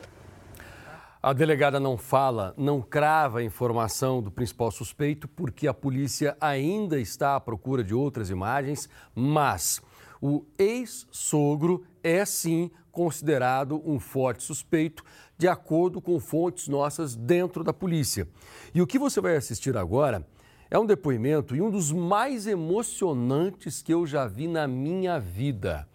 A 1.22 1.32
delegada 1.32 1.78
não 1.78 1.96
fala, 1.96 2.52
não 2.56 2.82
crava 2.82 3.38
a 3.38 3.44
informação 3.44 4.20
do 4.20 4.28
principal 4.28 4.72
suspeito, 4.72 5.28
porque 5.28 5.68
a 5.68 5.72
polícia 5.72 6.37
ainda 6.40 6.98
está 6.98 7.37
à 7.37 7.40
procura 7.40 7.85
de 7.85 7.94
outras 7.94 8.28
imagens, 8.28 8.88
mas 9.14 9.80
o 10.20 10.44
ex-sogro 10.58 11.85
é 12.02 12.24
sim 12.24 12.72
considerado 12.90 13.80
um 13.88 14.00
forte 14.00 14.42
suspeito, 14.42 15.04
de 15.38 15.46
acordo 15.46 16.02
com 16.02 16.18
fontes 16.18 16.66
nossas 16.66 17.14
dentro 17.14 17.62
da 17.62 17.72
polícia. 17.72 18.26
E 18.74 18.82
o 18.82 18.87
que 18.87 18.98
você 18.98 19.20
vai 19.20 19.37
assistir 19.37 19.76
agora 19.76 20.26
é 20.68 20.76
um 20.76 20.85
depoimento 20.85 21.54
e 21.54 21.62
um 21.62 21.70
dos 21.70 21.92
mais 21.92 22.48
emocionantes 22.48 23.80
que 23.80 23.94
eu 23.94 24.04
já 24.08 24.26
vi 24.26 24.48
na 24.48 24.66
minha 24.66 25.20
vida. 25.20 25.87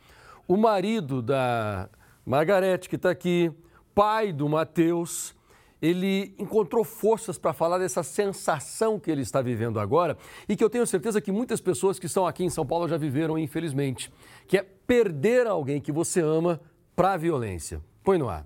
O 0.48 0.56
marido 0.56 1.22
da 1.22 1.90
Margarete, 2.26 2.88
que 2.88 2.96
está 2.96 3.10
aqui, 3.10 3.52
pai 3.98 4.32
do 4.32 4.48
Mateus, 4.48 5.34
ele 5.82 6.36
encontrou 6.38 6.84
forças 6.84 7.40
para 7.40 7.52
falar 7.52 7.80
dessa 7.80 8.04
sensação 8.04 9.00
que 9.00 9.10
ele 9.10 9.24
está 9.24 9.42
vivendo 9.42 9.80
agora 9.80 10.16
e 10.48 10.56
que 10.56 10.64
eu 10.64 10.70
tenho 10.70 10.86
certeza 10.86 11.20
que 11.20 11.32
muitas 11.32 11.60
pessoas 11.60 11.98
que 11.98 12.06
estão 12.06 12.28
aqui 12.28 12.44
em 12.44 12.50
São 12.52 12.64
Paulo 12.64 12.88
já 12.88 12.96
viveram, 12.96 13.40
infelizmente, 13.40 14.14
que 14.48 14.56
é 14.56 14.62
perder 14.62 15.48
alguém 15.48 15.82
que 15.82 15.92
você 15.92 16.22
ama 16.22 16.62
para 16.96 17.14
a 17.14 17.18
violência. 17.18 17.82
Põe 18.04 18.20
no 18.20 18.30
ar. 18.30 18.46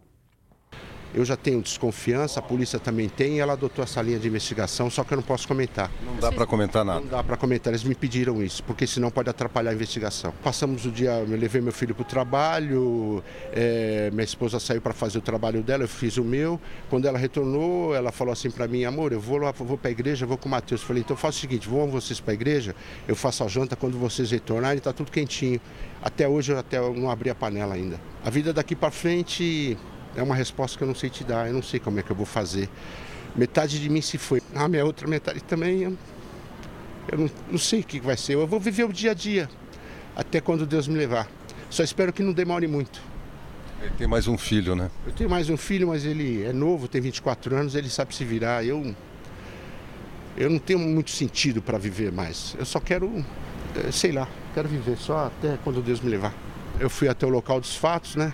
Eu 1.14 1.26
já 1.26 1.36
tenho 1.36 1.62
desconfiança, 1.62 2.40
a 2.40 2.44
polícia 2.44 2.80
também 2.80 3.10
tem, 3.10 3.38
e 3.38 3.40
ela 3.40 3.54
adotou 3.54 3.84
essa 3.84 4.02
linha 4.02 4.18
de 4.18 4.28
investigação, 4.28 4.90
só 4.90 5.04
que 5.04 5.14
eu 5.14 5.18
não 5.18 5.24
posso 5.24 5.48
comentar. 5.48 5.92
Não 6.06 6.16
dá 6.18 6.32
para 6.32 6.46
comentar 6.46 6.86
nada? 6.86 7.00
Não 7.02 7.08
dá 7.08 7.24
para 7.24 7.36
comentar, 7.38 7.74
eles 7.74 7.84
me 7.84 7.96
pediram 7.96 8.42
isso, 8.42 8.64
porque 8.64 8.88
senão 8.88 9.12
pode 9.12 9.30
atrapalhar 9.30 9.72
a 9.72 9.74
investigação. 9.74 10.34
Passamos 10.44 10.86
o 10.86 10.92
dia, 10.92 11.12
eu 11.12 11.38
levei 11.38 11.62
meu 11.62 11.74
filho 11.74 11.94
para 11.94 12.04
o 12.04 12.06
trabalho, 12.06 13.24
é, 13.52 14.10
minha 14.12 14.24
esposa 14.24 14.60
saiu 14.60 14.82
para 14.82 14.94
fazer 14.94 15.18
o 15.18 15.22
trabalho 15.22 15.62
dela, 15.62 15.84
eu 15.84 15.88
fiz 15.88 16.18
o 16.18 16.24
meu. 16.24 16.60
Quando 16.90 17.08
ela 17.08 17.18
retornou, 17.18 17.94
ela 17.94 18.12
falou 18.12 18.32
assim 18.32 18.50
para 18.50 18.68
mim, 18.68 18.86
amor, 18.86 19.12
eu 19.12 19.20
vou 19.20 19.38
lá, 19.38 19.52
vou 19.52 19.78
para 19.78 19.90
a 19.90 19.92
igreja, 19.92 20.26
vou 20.26 20.38
com 20.38 20.48
o 20.48 20.52
Matheus. 20.52 20.82
Falei, 20.82 21.02
então 21.02 21.18
faça 21.18 21.38
o 21.38 21.42
seguinte, 21.42 21.68
vão 21.68 21.88
vocês 21.90 22.20
para 22.20 22.32
a 22.32 22.36
igreja, 22.36 22.76
eu 23.08 23.16
faço 23.16 23.44
a 23.44 23.48
janta, 23.48 23.76
quando 23.76 23.98
vocês 23.98 24.32
retornarem, 24.32 24.78
está 24.78 24.94
tudo 24.94 25.12
quentinho. 25.12 25.60
Até 26.02 26.28
hoje 26.28 26.52
eu 26.52 26.58
até 26.58 26.80
não 26.80 27.12
abri 27.12 27.30
a 27.30 27.36
panela 27.36 27.76
ainda. 27.76 28.00
A 28.24 28.30
vida 28.30 28.52
daqui 28.52 28.76
para 28.76 28.90
frente 28.90 29.78
é 30.16 30.24
uma 30.24 30.36
resposta 30.36 30.78
que 30.78 30.84
eu 30.84 30.88
não 30.88 30.96
sei 30.96 31.10
te 31.10 31.24
dar, 31.24 31.48
eu 31.48 31.54
não 31.54 31.64
sei 31.64 31.80
como 31.80 32.00
é 32.00 32.04
que 32.04 32.12
eu 32.12 32.16
vou 32.16 32.26
fazer. 32.26 32.70
Metade 33.36 33.80
de 33.80 33.90
mim 33.90 34.02
se 34.02 34.18
foi. 34.18 34.42
A 34.54 34.68
minha 34.68 34.86
outra 34.86 35.08
metade 35.08 35.42
também, 35.42 35.84
eu, 35.84 35.98
eu 37.12 37.18
não, 37.18 37.30
não 37.52 37.58
sei 37.58 37.80
o 37.80 37.84
que 37.84 38.00
vai 38.00 38.18
ser. 38.18 38.34
Eu 38.34 38.46
vou 38.46 38.60
viver 38.60 38.84
o 38.84 38.92
dia 38.92 39.12
a 39.12 39.14
dia, 39.14 39.50
até 40.16 40.42
quando 40.42 40.66
Deus 40.66 40.88
me 40.88 40.98
levar. 40.98 41.28
Só 41.70 41.84
espero 41.84 42.12
que 42.12 42.22
não 42.22 42.34
demore 42.34 42.68
muito. 42.68 43.02
Ele 43.82 43.92
tem 43.98 44.08
mais 44.08 44.28
um 44.28 44.38
filho, 44.38 44.76
né? 44.76 44.92
Eu 45.08 45.14
tenho 45.14 45.30
mais 45.30 45.50
um 45.50 45.58
filho, 45.58 45.88
mas 45.88 46.06
ele 46.06 46.44
é 46.44 46.54
novo, 46.54 46.88
tem 46.88 47.02
24 47.02 47.56
anos, 47.56 47.74
ele 47.74 47.90
sabe 47.90 48.14
se 48.14 48.24
virar. 48.24 48.64
Eu, 48.64 48.94
eu 50.38 50.50
não 50.50 50.60
tenho 50.60 50.78
muito 50.78 51.10
sentido 51.10 51.62
para 51.62 51.78
viver 51.78 52.12
mais. 52.12 52.56
Eu 52.60 52.66
só 52.66 52.80
quero, 52.80 53.26
eh, 53.76 53.92
sei 53.92 54.12
lá, 54.12 54.28
quero 54.54 54.68
viver 54.70 54.98
só 54.98 55.28
até 55.28 55.58
quando 55.64 55.82
Deus 55.82 56.00
me 56.02 56.12
levar. 56.12 56.34
Eu 56.80 56.90
fui 56.90 57.08
até 57.08 57.26
o 57.26 57.30
local 57.30 57.60
dos 57.60 57.76
fatos, 57.76 58.16
né? 58.16 58.34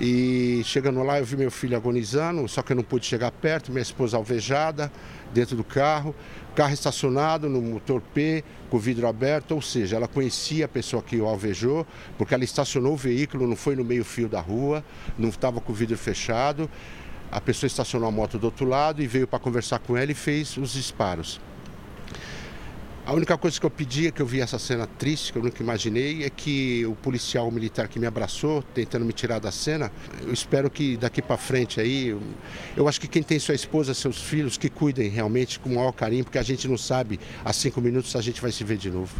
E 0.00 0.62
chegando 0.64 1.02
lá, 1.02 1.18
eu 1.18 1.26
vi 1.26 1.36
meu 1.36 1.50
filho 1.50 1.76
agonizando, 1.76 2.48
só 2.48 2.62
que 2.62 2.72
eu 2.72 2.76
não 2.76 2.82
pude 2.82 3.04
chegar 3.04 3.30
perto, 3.30 3.70
minha 3.70 3.82
esposa 3.82 4.16
alvejada 4.16 4.90
dentro 5.34 5.54
do 5.54 5.62
carro, 5.62 6.14
carro 6.54 6.72
estacionado 6.72 7.50
no 7.50 7.60
motor 7.60 8.00
P, 8.00 8.42
com 8.70 8.78
o 8.78 8.80
vidro 8.80 9.06
aberto, 9.06 9.54
ou 9.54 9.60
seja, 9.60 9.96
ela 9.96 10.08
conhecia 10.08 10.64
a 10.64 10.68
pessoa 10.68 11.02
que 11.02 11.18
o 11.18 11.26
alvejou, 11.26 11.86
porque 12.16 12.32
ela 12.32 12.44
estacionou 12.44 12.94
o 12.94 12.96
veículo, 12.96 13.46
não 13.46 13.56
foi 13.56 13.76
no 13.76 13.84
meio-fio 13.84 14.26
da 14.26 14.40
rua, 14.40 14.82
não 15.18 15.28
estava 15.28 15.60
com 15.60 15.70
o 15.70 15.74
vidro 15.74 15.98
fechado. 15.98 16.70
A 17.30 17.40
pessoa 17.40 17.68
estacionou 17.68 18.08
a 18.08 18.10
moto 18.10 18.38
do 18.38 18.44
outro 18.44 18.66
lado 18.66 19.02
e 19.02 19.06
veio 19.06 19.26
para 19.26 19.38
conversar 19.38 19.80
com 19.80 19.98
ela 19.98 20.10
e 20.10 20.14
fez 20.14 20.56
os 20.56 20.72
disparos. 20.72 21.38
A 23.10 23.12
única 23.12 23.36
coisa 23.36 23.58
que 23.58 23.66
eu 23.66 23.70
pedi, 23.70 24.12
que 24.12 24.22
eu 24.22 24.26
vi 24.26 24.40
essa 24.40 24.56
cena 24.56 24.86
triste, 24.86 25.32
que 25.32 25.38
eu 25.38 25.42
nunca 25.42 25.60
imaginei, 25.60 26.22
é 26.22 26.30
que 26.30 26.86
o 26.86 26.94
policial 26.94 27.50
militar 27.50 27.88
que 27.88 27.98
me 27.98 28.06
abraçou, 28.06 28.62
tentando 28.62 29.04
me 29.04 29.12
tirar 29.12 29.40
da 29.40 29.50
cena, 29.50 29.90
eu 30.22 30.32
espero 30.32 30.70
que 30.70 30.96
daqui 30.96 31.20
para 31.20 31.36
frente 31.36 31.80
aí, 31.80 32.16
eu, 32.76 32.86
acho 32.86 33.00
que 33.00 33.08
quem 33.08 33.20
tem 33.20 33.36
sua 33.40 33.56
esposa, 33.56 33.94
seus 33.94 34.22
filhos, 34.22 34.56
que 34.56 34.68
cuidem 34.70 35.08
realmente 35.08 35.58
com 35.58 35.70
o 35.70 35.74
maior 35.74 35.90
carinho, 35.90 36.22
porque 36.22 36.38
a 36.38 36.42
gente 36.44 36.68
não 36.68 36.78
sabe 36.78 37.18
a 37.44 37.52
cinco 37.52 37.80
minutos 37.80 38.12
se 38.12 38.16
a 38.16 38.20
gente 38.20 38.40
vai 38.40 38.52
se 38.52 38.62
ver 38.62 38.76
de 38.76 38.92
novo. 38.92 39.12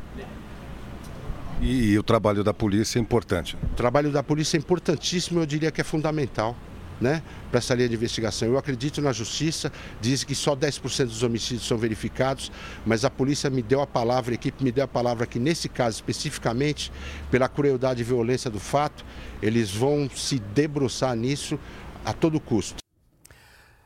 E, 1.60 1.90
e 1.90 1.98
o 1.98 2.02
trabalho 2.04 2.44
da 2.44 2.54
polícia 2.54 2.96
é 2.96 3.02
importante? 3.02 3.56
O 3.72 3.74
trabalho 3.74 4.12
da 4.12 4.22
polícia 4.22 4.56
é 4.56 4.58
importantíssimo, 4.58 5.40
eu 5.40 5.46
diria 5.46 5.72
que 5.72 5.80
é 5.80 5.84
fundamental 5.84 6.56
né, 7.00 7.22
para 7.50 7.58
essa 7.58 7.74
linha 7.74 7.88
de 7.88 7.94
investigação. 7.94 8.48
Eu 8.48 8.58
acredito 8.58 9.00
na 9.00 9.12
justiça, 9.12 9.72
diz 10.00 10.22
que 10.22 10.34
só 10.34 10.54
10% 10.54 11.06
dos 11.06 11.22
homicídios 11.22 11.66
são 11.66 11.78
verificados, 11.78 12.52
mas 12.84 13.04
a 13.04 13.10
polícia 13.10 13.48
me 13.48 13.62
deu 13.62 13.80
a 13.80 13.86
palavra, 13.86 14.32
a 14.32 14.34
equipe 14.34 14.62
me 14.62 14.70
deu 14.70 14.84
a 14.84 14.88
palavra 14.88 15.26
que 15.26 15.38
nesse 15.38 15.68
caso 15.68 15.96
especificamente, 15.96 16.92
pela 17.30 17.48
crueldade 17.48 18.00
e 18.00 18.04
violência 18.04 18.50
do 18.50 18.60
fato, 18.60 19.04
eles 19.42 19.70
vão 19.70 20.08
se 20.14 20.38
debruçar 20.38 21.16
nisso 21.16 21.58
a 22.04 22.12
todo 22.12 22.38
custo. 22.40 22.80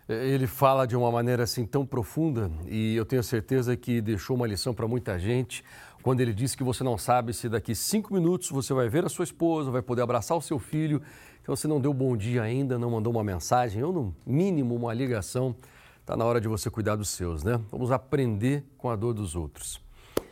Ele 0.06 0.46
fala 0.46 0.86
de 0.86 0.94
uma 0.94 1.10
maneira 1.10 1.44
assim 1.44 1.64
tão 1.64 1.86
profunda 1.86 2.50
e 2.66 2.94
eu 2.94 3.06
tenho 3.06 3.22
certeza 3.22 3.74
que 3.74 4.02
deixou 4.02 4.36
uma 4.36 4.46
lição 4.46 4.74
para 4.74 4.86
muita 4.86 5.18
gente 5.18 5.64
quando 6.04 6.20
ele 6.20 6.34
disse 6.34 6.54
que 6.54 6.62
você 6.62 6.84
não 6.84 6.98
sabe 6.98 7.32
se 7.32 7.48
daqui 7.48 7.74
cinco 7.74 8.12
minutos 8.12 8.50
você 8.50 8.74
vai 8.74 8.90
ver 8.90 9.06
a 9.06 9.08
sua 9.08 9.24
esposa, 9.24 9.70
vai 9.70 9.80
poder 9.80 10.02
abraçar 10.02 10.36
o 10.36 10.42
seu 10.42 10.58
filho 10.58 11.00
então, 11.44 11.54
você 11.54 11.68
não 11.68 11.78
deu 11.78 11.92
bom 11.92 12.16
dia 12.16 12.40
ainda, 12.40 12.78
não 12.78 12.92
mandou 12.92 13.12
uma 13.12 13.22
mensagem 13.22 13.82
ou, 13.84 13.92
no 13.92 14.16
mínimo, 14.26 14.74
uma 14.74 14.94
ligação, 14.94 15.54
está 16.00 16.16
na 16.16 16.24
hora 16.24 16.40
de 16.40 16.48
você 16.48 16.70
cuidar 16.70 16.96
dos 16.96 17.10
seus, 17.10 17.44
né? 17.44 17.60
Vamos 17.70 17.92
aprender 17.92 18.64
com 18.78 18.88
a 18.88 18.96
dor 18.96 19.12
dos 19.12 19.36
outros. 19.36 19.78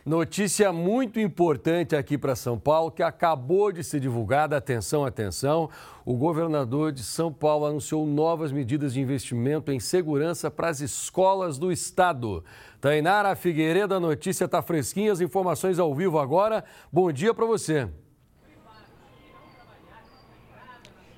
Notícia 0.03 0.73
muito 0.73 1.19
importante 1.19 1.95
aqui 1.95 2.17
para 2.17 2.35
São 2.35 2.57
Paulo, 2.57 2.89
que 2.89 3.03
acabou 3.03 3.71
de 3.71 3.83
ser 3.83 3.99
divulgada. 3.99 4.57
Atenção, 4.57 5.05
atenção. 5.05 5.69
O 6.03 6.15
governador 6.15 6.91
de 6.91 7.03
São 7.03 7.31
Paulo 7.31 7.67
anunciou 7.67 8.07
novas 8.07 8.51
medidas 8.51 8.95
de 8.95 8.99
investimento 8.99 9.71
em 9.71 9.79
segurança 9.79 10.49
para 10.49 10.69
as 10.69 10.81
escolas 10.81 11.59
do 11.59 11.71
estado. 11.71 12.43
Tainara 12.81 13.35
Figueiredo, 13.35 13.93
a 13.93 13.99
notícia 13.99 14.45
está 14.45 14.63
fresquinha, 14.63 15.11
as 15.11 15.21
informações 15.21 15.77
ao 15.77 15.93
vivo 15.93 16.17
agora. 16.17 16.65
Bom 16.91 17.11
dia 17.11 17.35
para 17.35 17.45
você. 17.45 17.87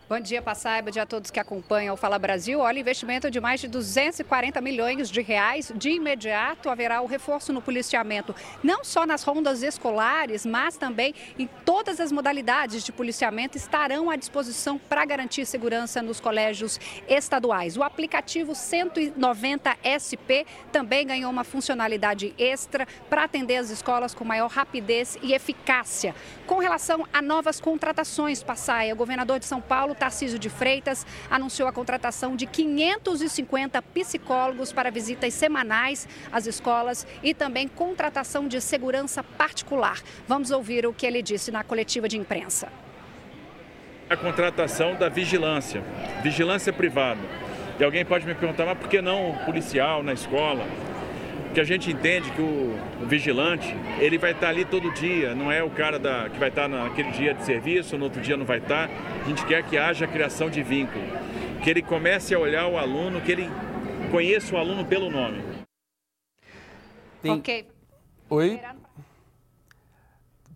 Bom 0.08 0.20
dia, 0.20 0.40
Passaiba, 0.40 0.92
dia 0.92 1.02
a 1.02 1.06
todos 1.08 1.32
que 1.32 1.40
acompanham 1.40 1.96
o 1.96 1.98
Fala 1.98 2.20
Brasil. 2.20 2.60
Olha, 2.60 2.80
investimento 2.80 3.32
de 3.32 3.42
mais 3.42 3.60
de 3.60 3.68
240 3.68 4.62
milhões 4.62 5.10
de 5.10 5.20
reais. 5.20 5.72
De 5.76 5.90
imediato 5.90 6.70
haverá 6.70 7.02
o 7.02 7.08
reforço 7.08 7.52
no 7.52 7.60
policiamento, 7.60 8.36
não 8.62 8.84
só 8.84 9.08
nas 9.08 9.24
rondas 9.24 9.64
escolares, 9.64 10.46
mas 10.46 10.78
também 10.78 11.16
em 11.40 11.50
todas 11.66 12.00
as 12.00 12.12
modalidades 12.12 12.84
de 12.84 12.92
policiamento 12.92 13.58
estarão 13.58 14.12
à 14.12 14.16
disposição 14.16 14.78
para 14.78 15.04
garantir 15.06 15.44
segurança 15.44 16.04
nos 16.04 16.20
colégios 16.20 16.80
estaduais. 17.10 17.76
O 17.76 17.82
aplicativo 17.82 18.54
190 18.54 19.76
SP 19.82 20.46
também 20.72 21.08
ganhou 21.08 21.32
uma 21.32 21.44
funcionalidade 21.44 22.32
extra 22.38 22.88
para 23.10 23.24
atender 23.24 23.58
as 23.58 23.72
escolas 23.72 24.14
com 24.14 24.24
maior 24.24 24.52
rapidez 24.52 25.18
e 25.24 25.34
eficácia. 25.34 26.14
Com 26.46 26.60
relação 26.60 27.08
a 27.12 27.24
novas 27.24 27.60
contratações, 27.60 28.44
Passaia, 28.44 28.94
o 28.94 28.96
governador 28.96 29.40
de 29.40 29.46
São 29.46 29.60
Paulo 29.60 29.95
Tarcísio 29.96 30.38
de 30.38 30.50
Freitas 30.50 31.06
anunciou 31.30 31.68
a 31.68 31.72
contratação 31.72 32.36
de 32.36 32.46
550 32.46 33.82
psicólogos 33.82 34.72
para 34.72 34.92
visitas 34.92 35.34
semanais 35.34 36.08
às 36.32 36.46
escolas 36.46 37.08
e 37.24 37.34
também 37.34 37.68
contratação 37.68 38.48
de 38.48 38.62
segurança 38.62 39.24
particular. 39.24 40.02
Vamos 40.28 40.52
ouvir 40.52 40.86
o 40.86 40.94
que 40.94 41.06
ele 41.06 41.22
disse 41.22 41.52
na 41.52 41.64
coletiva 41.64 42.08
de 42.08 42.18
imprensa. 42.18 42.72
A 44.10 44.16
contratação 44.16 44.96
da 44.96 45.10
vigilância, 45.10 45.84
vigilância 46.22 46.72
privada. 46.72 47.22
E 47.80 47.84
alguém 47.84 48.06
pode 48.06 48.26
me 48.26 48.36
perguntar, 48.36 48.66
mas 48.66 48.78
por 48.78 48.88
que 48.88 49.02
não 49.02 49.36
policial 49.46 50.04
na 50.04 50.14
escola? 50.14 50.66
Porque 51.56 51.72
a 51.72 51.74
gente 51.74 51.90
entende 51.90 52.30
que 52.32 52.42
o, 52.42 52.78
o 53.02 53.06
vigilante, 53.06 53.74
ele 53.98 54.18
vai 54.18 54.34
estar 54.34 54.50
ali 54.50 54.66
todo 54.66 54.92
dia, 54.92 55.34
não 55.34 55.50
é 55.50 55.64
o 55.64 55.70
cara 55.70 55.98
da, 55.98 56.30
que 56.30 56.38
vai 56.38 56.50
estar 56.50 56.68
naquele 56.68 57.12
dia 57.12 57.34
de 57.34 57.46
serviço, 57.46 57.98
no 57.98 58.04
outro 58.04 58.22
dia 58.22 58.36
não 58.36 58.46
vai 58.46 58.58
estar. 58.58 58.90
A 58.90 59.30
gente 59.30 59.46
quer 59.46 59.64
que 59.64 59.78
haja 59.78 60.06
criação 60.06 60.50
de 60.50 60.62
vínculo, 60.62 61.02
que 61.64 61.70
ele 61.70 61.82
comece 61.82 62.36
a 62.36 62.40
olhar 62.40 62.68
o 62.68 62.78
aluno, 62.78 63.22
que 63.22 63.32
ele 63.32 63.50
conheça 64.12 64.54
o 64.54 64.58
aluno 64.58 64.84
pelo 64.84 65.10
nome. 65.10 65.42
Tem... 67.22 67.32
Ok. 67.32 67.68
Oi? 68.32 68.60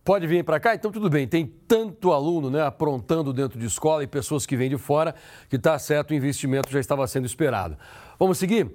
Pode 0.03 0.27
vir 0.27 0.43
para 0.43 0.59
cá? 0.59 0.75
Então 0.75 0.91
tudo 0.91 1.09
bem. 1.09 1.27
Tem 1.27 1.45
tanto 1.45 2.11
aluno 2.11 2.49
né, 2.49 2.61
aprontando 2.61 3.31
dentro 3.31 3.57
de 3.57 3.65
escola 3.65 4.03
e 4.03 4.07
pessoas 4.07 4.45
que 4.45 4.57
vêm 4.57 4.69
de 4.69 4.77
fora 4.77 5.15
que 5.47 5.55
está 5.55 5.79
certo, 5.79 6.11
o 6.11 6.13
investimento 6.13 6.69
já 6.69 6.79
estava 6.79 7.07
sendo 7.07 7.25
esperado. 7.25 7.77
Vamos 8.17 8.37
seguir? 8.37 8.69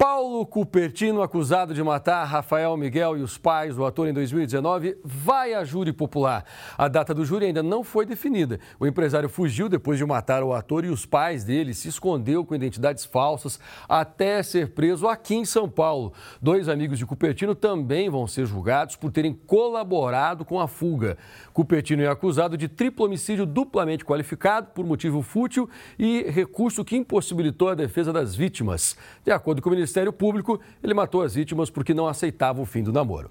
Paulo 0.00 0.46
Cupertino, 0.46 1.20
acusado 1.20 1.74
de 1.74 1.82
matar 1.82 2.24
Rafael 2.24 2.74
Miguel 2.74 3.18
e 3.18 3.22
os 3.22 3.36
pais 3.36 3.76
do 3.76 3.84
ator 3.84 4.08
em 4.08 4.14
2019, 4.14 4.96
vai 5.04 5.52
a 5.52 5.62
júri 5.62 5.92
popular. 5.92 6.42
A 6.78 6.88
data 6.88 7.12
do 7.12 7.22
júri 7.22 7.44
ainda 7.44 7.62
não 7.62 7.84
foi 7.84 8.06
definida. 8.06 8.58
O 8.78 8.86
empresário 8.86 9.28
fugiu 9.28 9.68
depois 9.68 9.98
de 9.98 10.06
matar 10.06 10.42
o 10.42 10.54
ator 10.54 10.86
e 10.86 10.88
os 10.88 11.04
pais 11.04 11.44
dele 11.44 11.74
se 11.74 11.88
escondeu 11.88 12.46
com 12.46 12.54
identidades 12.54 13.04
falsas 13.04 13.60
até 13.86 14.42
ser 14.42 14.70
preso 14.70 15.06
aqui 15.06 15.34
em 15.34 15.44
São 15.44 15.68
Paulo. 15.68 16.14
Dois 16.40 16.66
amigos 16.66 16.98
de 16.98 17.04
Cupertino 17.04 17.54
também 17.54 18.08
vão 18.08 18.26
ser 18.26 18.46
julgados 18.46 18.96
por 18.96 19.12
terem 19.12 19.34
colaborado 19.34 20.46
com 20.46 20.58
a 20.58 20.66
fuga. 20.66 21.18
Cupertino 21.52 22.02
é 22.02 22.08
acusado 22.08 22.56
de 22.56 22.68
triplo 22.68 23.04
homicídio 23.04 23.44
duplamente 23.44 24.02
qualificado 24.02 24.68
por 24.68 24.86
motivo 24.86 25.20
fútil 25.20 25.68
e 25.98 26.22
recurso 26.22 26.86
que 26.86 26.96
impossibilitou 26.96 27.68
a 27.68 27.74
defesa 27.74 28.14
das 28.14 28.34
vítimas. 28.34 28.96
De 29.22 29.30
acordo 29.30 29.60
com 29.60 29.68
o 29.68 29.89
Ministério 29.90 30.12
Público, 30.12 30.60
ele 30.80 30.94
matou 30.94 31.20
as 31.20 31.34
vítimas 31.34 31.68
porque 31.68 31.92
não 31.92 32.06
aceitava 32.06 32.62
o 32.62 32.64
fim 32.64 32.80
do 32.80 32.92
namoro. 32.92 33.28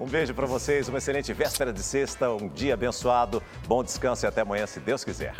Um 0.00 0.06
beijo 0.06 0.34
para 0.34 0.44
vocês, 0.44 0.88
uma 0.88 0.98
excelente 0.98 1.32
véspera 1.32 1.72
de 1.72 1.80
sexta, 1.80 2.28
um 2.32 2.48
dia 2.48 2.74
abençoado, 2.74 3.40
bom 3.68 3.84
descanso 3.84 4.24
e 4.24 4.26
até 4.26 4.40
amanhã, 4.40 4.66
se 4.66 4.80
Deus 4.80 5.04
quiser. 5.04 5.32